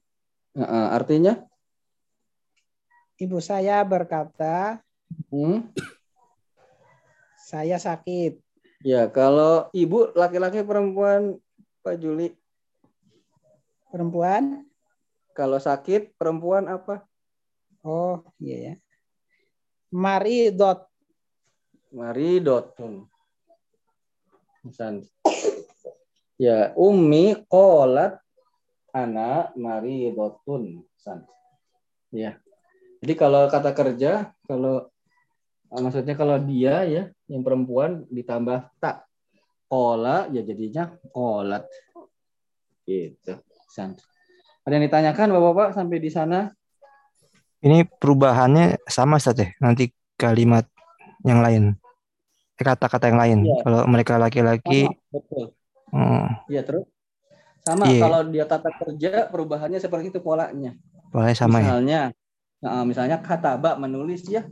Nah, 0.58 0.90
artinya? 0.90 1.38
Ibu 3.18 3.38
saya 3.38 3.82
berkata, 3.86 4.82
Hmm? 5.30 5.70
saya 7.42 7.78
sakit. 7.78 8.38
Ya, 8.82 9.10
kalau 9.10 9.70
ibu 9.72 10.10
laki-laki 10.14 10.62
perempuan 10.62 11.38
Pak 11.82 11.98
Juli, 11.98 12.34
Perempuan? 13.90 14.66
kalau 15.32 15.62
sakit 15.62 16.18
perempuan 16.18 16.66
apa? 16.66 17.06
Oh, 17.86 18.26
iya 18.38 18.58
ya. 18.58 18.74
Maridot. 19.94 20.90
Maridotun. 21.94 23.06
Hasan. 24.68 25.08
Ya, 26.38 26.76
ummi 26.78 27.40
qalat 27.48 28.20
ana 28.92 29.50
maridotun. 29.56 30.84
Hasan. 30.96 31.24
Ya. 32.12 32.38
Jadi 33.00 33.14
kalau 33.14 33.48
kata 33.48 33.72
kerja, 33.72 34.34
kalau 34.46 34.90
ah, 35.72 35.80
maksudnya 35.82 36.18
kalau 36.18 36.38
dia 36.42 36.84
ya 36.84 37.04
yang 37.30 37.42
perempuan 37.46 38.04
ditambah 38.10 38.74
tak 38.82 39.08
kola 39.72 40.28
ya 40.36 40.44
jadinya 40.44 40.92
kolat. 41.16 41.64
Gitu. 42.84 43.40
Hasan. 43.68 43.96
Ada 44.68 44.74
yang 44.76 44.86
ditanyakan 44.92 45.32
Bapak-bapak 45.32 45.70
sampai 45.80 45.98
di 46.04 46.12
sana? 46.12 46.52
Ini 47.64 47.88
perubahannya 47.88 48.84
sama 48.86 49.18
Ustaz 49.18 49.40
ya. 49.40 49.48
Nanti 49.64 49.90
kalimat 50.20 50.68
yang 51.24 51.40
lain. 51.40 51.64
Kata-kata 52.58 53.06
yang 53.14 53.22
lain. 53.22 53.40
Iya. 53.46 53.62
Kalau 53.62 53.82
mereka 53.86 54.18
laki-laki, 54.18 54.90
Sama, 54.90 55.14
betul. 55.14 55.46
hmm, 55.94 56.26
Iya 56.50 56.62
terus. 56.66 56.86
Sama 57.62 57.84
Iya. 57.86 58.02
kalau 58.02 58.20
dia 58.34 58.46
tata 58.50 58.70
kerja 58.74 59.30
perubahannya 59.30 59.78
seperti 59.78 60.10
itu 60.10 60.20
polanya. 60.20 60.74
boleh 61.08 61.32
sama 61.32 61.64
ya. 61.64 61.72
misalnya, 61.72 62.02
misalnya 62.84 63.18
kataba 63.24 63.80
menulis 63.80 64.28
ya. 64.28 64.44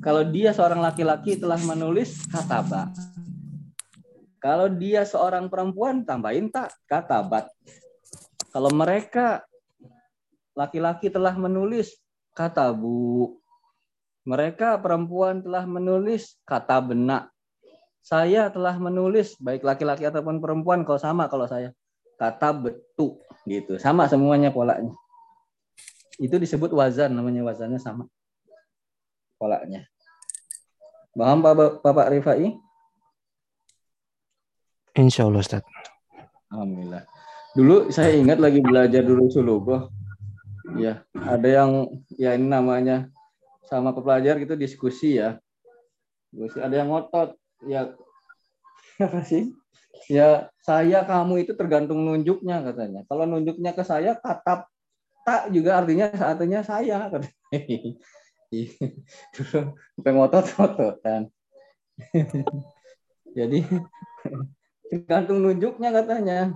Kalau 0.00 0.22
dia 0.22 0.54
seorang 0.54 0.78
laki-laki 0.78 1.34
telah 1.36 1.58
menulis 1.66 2.24
kataba. 2.30 2.88
Kalau 4.40 4.70
dia 4.72 5.04
seorang 5.04 5.50
perempuan 5.52 6.06
tambahin 6.06 6.48
tak 6.48 6.72
katabat. 6.88 7.50
Kalau 8.54 8.72
mereka 8.72 9.44
laki-laki 10.56 11.12
telah 11.12 11.36
menulis 11.36 11.96
katabu. 12.32 13.39
Mereka 14.28 14.80
perempuan 14.84 15.40
telah 15.40 15.64
menulis 15.64 16.36
kata 16.44 16.80
benak. 16.84 17.32
Saya 18.00 18.48
telah 18.52 18.76
menulis 18.76 19.36
baik 19.40 19.64
laki-laki 19.64 20.08
ataupun 20.08 20.40
perempuan 20.40 20.84
kalau 20.84 21.00
sama 21.00 21.28
kalau 21.28 21.44
saya 21.48 21.72
kata 22.20 22.52
betu 22.52 23.20
gitu. 23.48 23.80
Sama 23.80 24.08
semuanya 24.08 24.52
polanya. 24.52 24.92
Itu 26.20 26.36
disebut 26.36 26.72
wazan 26.76 27.16
namanya 27.16 27.44
wazannya 27.48 27.80
sama 27.80 28.04
polanya. 29.40 29.88
Paham 31.16 31.40
Bapak, 31.40 31.80
Bapak 31.80 32.12
Rifai? 32.12 32.54
Insya 35.00 35.24
Allah 35.24 35.40
Ustaz. 35.40 35.64
Alhamdulillah. 36.52 37.08
Dulu 37.56 37.88
saya 37.90 38.14
ingat 38.14 38.38
lagi 38.38 38.60
belajar 38.60 39.02
dulu 39.02 39.26
sulugoh. 39.32 39.90
Ya, 40.78 41.02
ada 41.18 41.48
yang 41.48 41.90
ya 42.14 42.36
ini 42.38 42.46
namanya 42.46 43.10
sama 43.70 43.94
pelajar 43.94 44.42
gitu 44.42 44.58
diskusi 44.58 45.22
ya. 45.22 45.38
Diskusi 46.34 46.58
ada 46.58 46.74
yang 46.74 46.90
ngotot. 46.90 47.38
Ya 47.64 47.94
apa 49.06 49.22
sih? 49.22 49.54
Ya 50.10 50.50
saya 50.66 51.06
kamu 51.06 51.46
itu 51.46 51.52
tergantung 51.54 52.02
nunjuknya 52.02 52.66
katanya. 52.66 53.06
Kalau 53.06 53.24
nunjuknya 53.30 53.70
ke 53.70 53.86
saya 53.86 54.18
katap 54.18 54.66
tak 55.22 55.54
juga 55.54 55.78
artinya 55.78 56.10
artinya 56.10 56.60
saya 56.66 57.06
katanya. 57.06 57.32
Dulu 59.34 59.60
sampai 59.94 60.12
ngotot-ngotot 60.18 60.96
kan. 61.06 61.22
Jadi 63.38 63.62
tergantung 64.90 65.46
nunjuknya 65.46 65.94
katanya. 65.94 66.50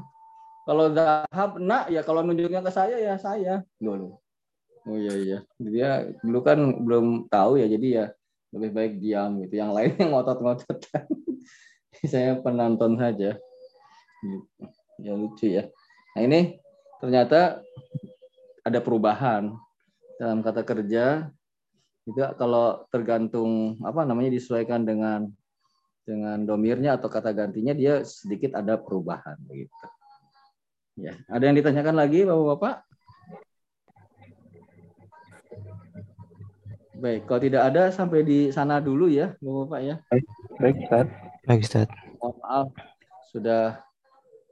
Kalau 0.64 0.90
zahab 0.96 1.60
nak 1.60 1.92
ya 1.92 2.00
kalau 2.02 2.24
nunjuknya 2.24 2.64
ke 2.64 2.72
saya 2.72 2.96
ya 2.98 3.14
saya 3.20 3.62
dulu. 3.76 4.16
Oh 4.84 4.96
iya 5.00 5.14
iya. 5.16 5.38
Dia 5.56 5.90
dulu 6.20 6.44
kan 6.44 6.58
belum 6.84 7.32
tahu 7.32 7.56
ya 7.60 7.66
jadi 7.68 7.86
ya 7.88 8.06
lebih 8.52 8.70
baik 8.70 8.92
diam 9.00 9.40
gitu. 9.40 9.54
Yang 9.58 9.70
lain 9.72 9.90
yang 9.98 10.10
ngotot-ngotot 10.12 10.78
saya 12.12 12.36
penonton 12.40 13.00
saja. 13.00 13.36
Gitu. 14.20 14.62
Ya 15.00 15.12
lucu 15.16 15.46
ya. 15.48 15.64
Nah 16.14 16.22
ini 16.22 16.40
ternyata 17.00 17.64
ada 18.64 18.78
perubahan 18.80 19.52
dalam 20.20 20.40
kata 20.40 20.62
kerja 20.62 21.28
juga 22.04 22.36
kalau 22.36 22.84
tergantung 22.92 23.80
apa 23.80 24.04
namanya 24.04 24.28
disesuaikan 24.36 24.84
dengan 24.84 25.28
dengan 26.04 26.44
domirnya 26.44 27.00
atau 27.00 27.08
kata 27.08 27.32
gantinya 27.32 27.72
dia 27.72 28.04
sedikit 28.04 28.60
ada 28.60 28.76
perubahan 28.76 29.40
begitu. 29.48 29.72
Ya, 30.94 31.16
ada 31.26 31.42
yang 31.42 31.58
ditanyakan 31.58 31.96
lagi 31.96 32.22
Bapak-bapak? 32.22 32.93
Baik, 37.04 37.28
kalau 37.28 37.40
tidak 37.44 37.62
ada 37.68 37.92
sampai 37.92 38.24
di 38.24 38.48
sana 38.48 38.80
dulu 38.80 39.12
ya, 39.12 39.36
Bapak-bapak 39.44 39.80
ya. 39.84 39.96
Baik, 40.56 40.88
Ustaz. 40.88 41.06
Baik, 41.44 41.60
Ustaz. 41.60 41.88
Mohon 42.16 42.34
maaf 42.40 42.68
sudah 43.28 43.64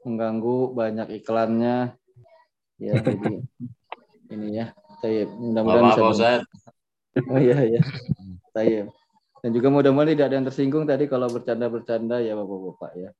mengganggu 0.04 0.58
banyak 0.76 1.08
iklannya. 1.16 1.96
Ya, 2.76 2.92
jadi 3.08 3.40
ini 4.36 4.48
ya. 4.60 4.76
Saya 5.00 5.24
mudah-mudahan 5.32 5.96
bisa 5.96 6.02
Ustaz. 6.12 6.40
Oh 7.32 7.40
iya 7.40 7.56
iya. 7.64 7.80
Saya. 8.52 8.84
Dan 9.40 9.50
juga 9.56 9.72
mudah-mudahan 9.72 10.12
tidak 10.12 10.26
ada 10.28 10.36
yang 10.36 10.46
tersinggung 10.52 10.84
tadi 10.84 11.08
kalau 11.08 11.32
bercanda-bercanda 11.32 12.20
ya 12.20 12.36
Bapak-bapak 12.36 12.92
ya. 13.00 13.10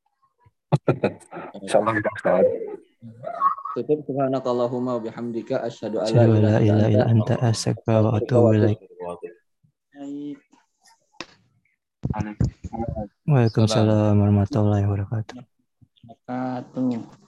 Insyaallah 1.64 2.04
Ustaz. 2.04 2.44
Tutup 3.72 4.04
subhanakallahumma 4.04 5.00
wa 5.00 5.02
bihamdika 5.02 5.64
asyhadu 5.64 6.04
an 6.04 6.12
la 6.12 6.28
ilaha 6.28 6.60
illa 6.60 7.02
anta 7.08 7.40
astaghfiruka 7.40 8.04
wa 8.04 8.20
atubu 8.20 8.48
ilaik. 8.60 8.92
Baik. 10.02 10.38
Waalaikumsalam 13.22 14.18
warahmatullahi 14.18 14.82
wabarakatuh. 14.82 15.38
Wabarakatuh. 16.10 17.21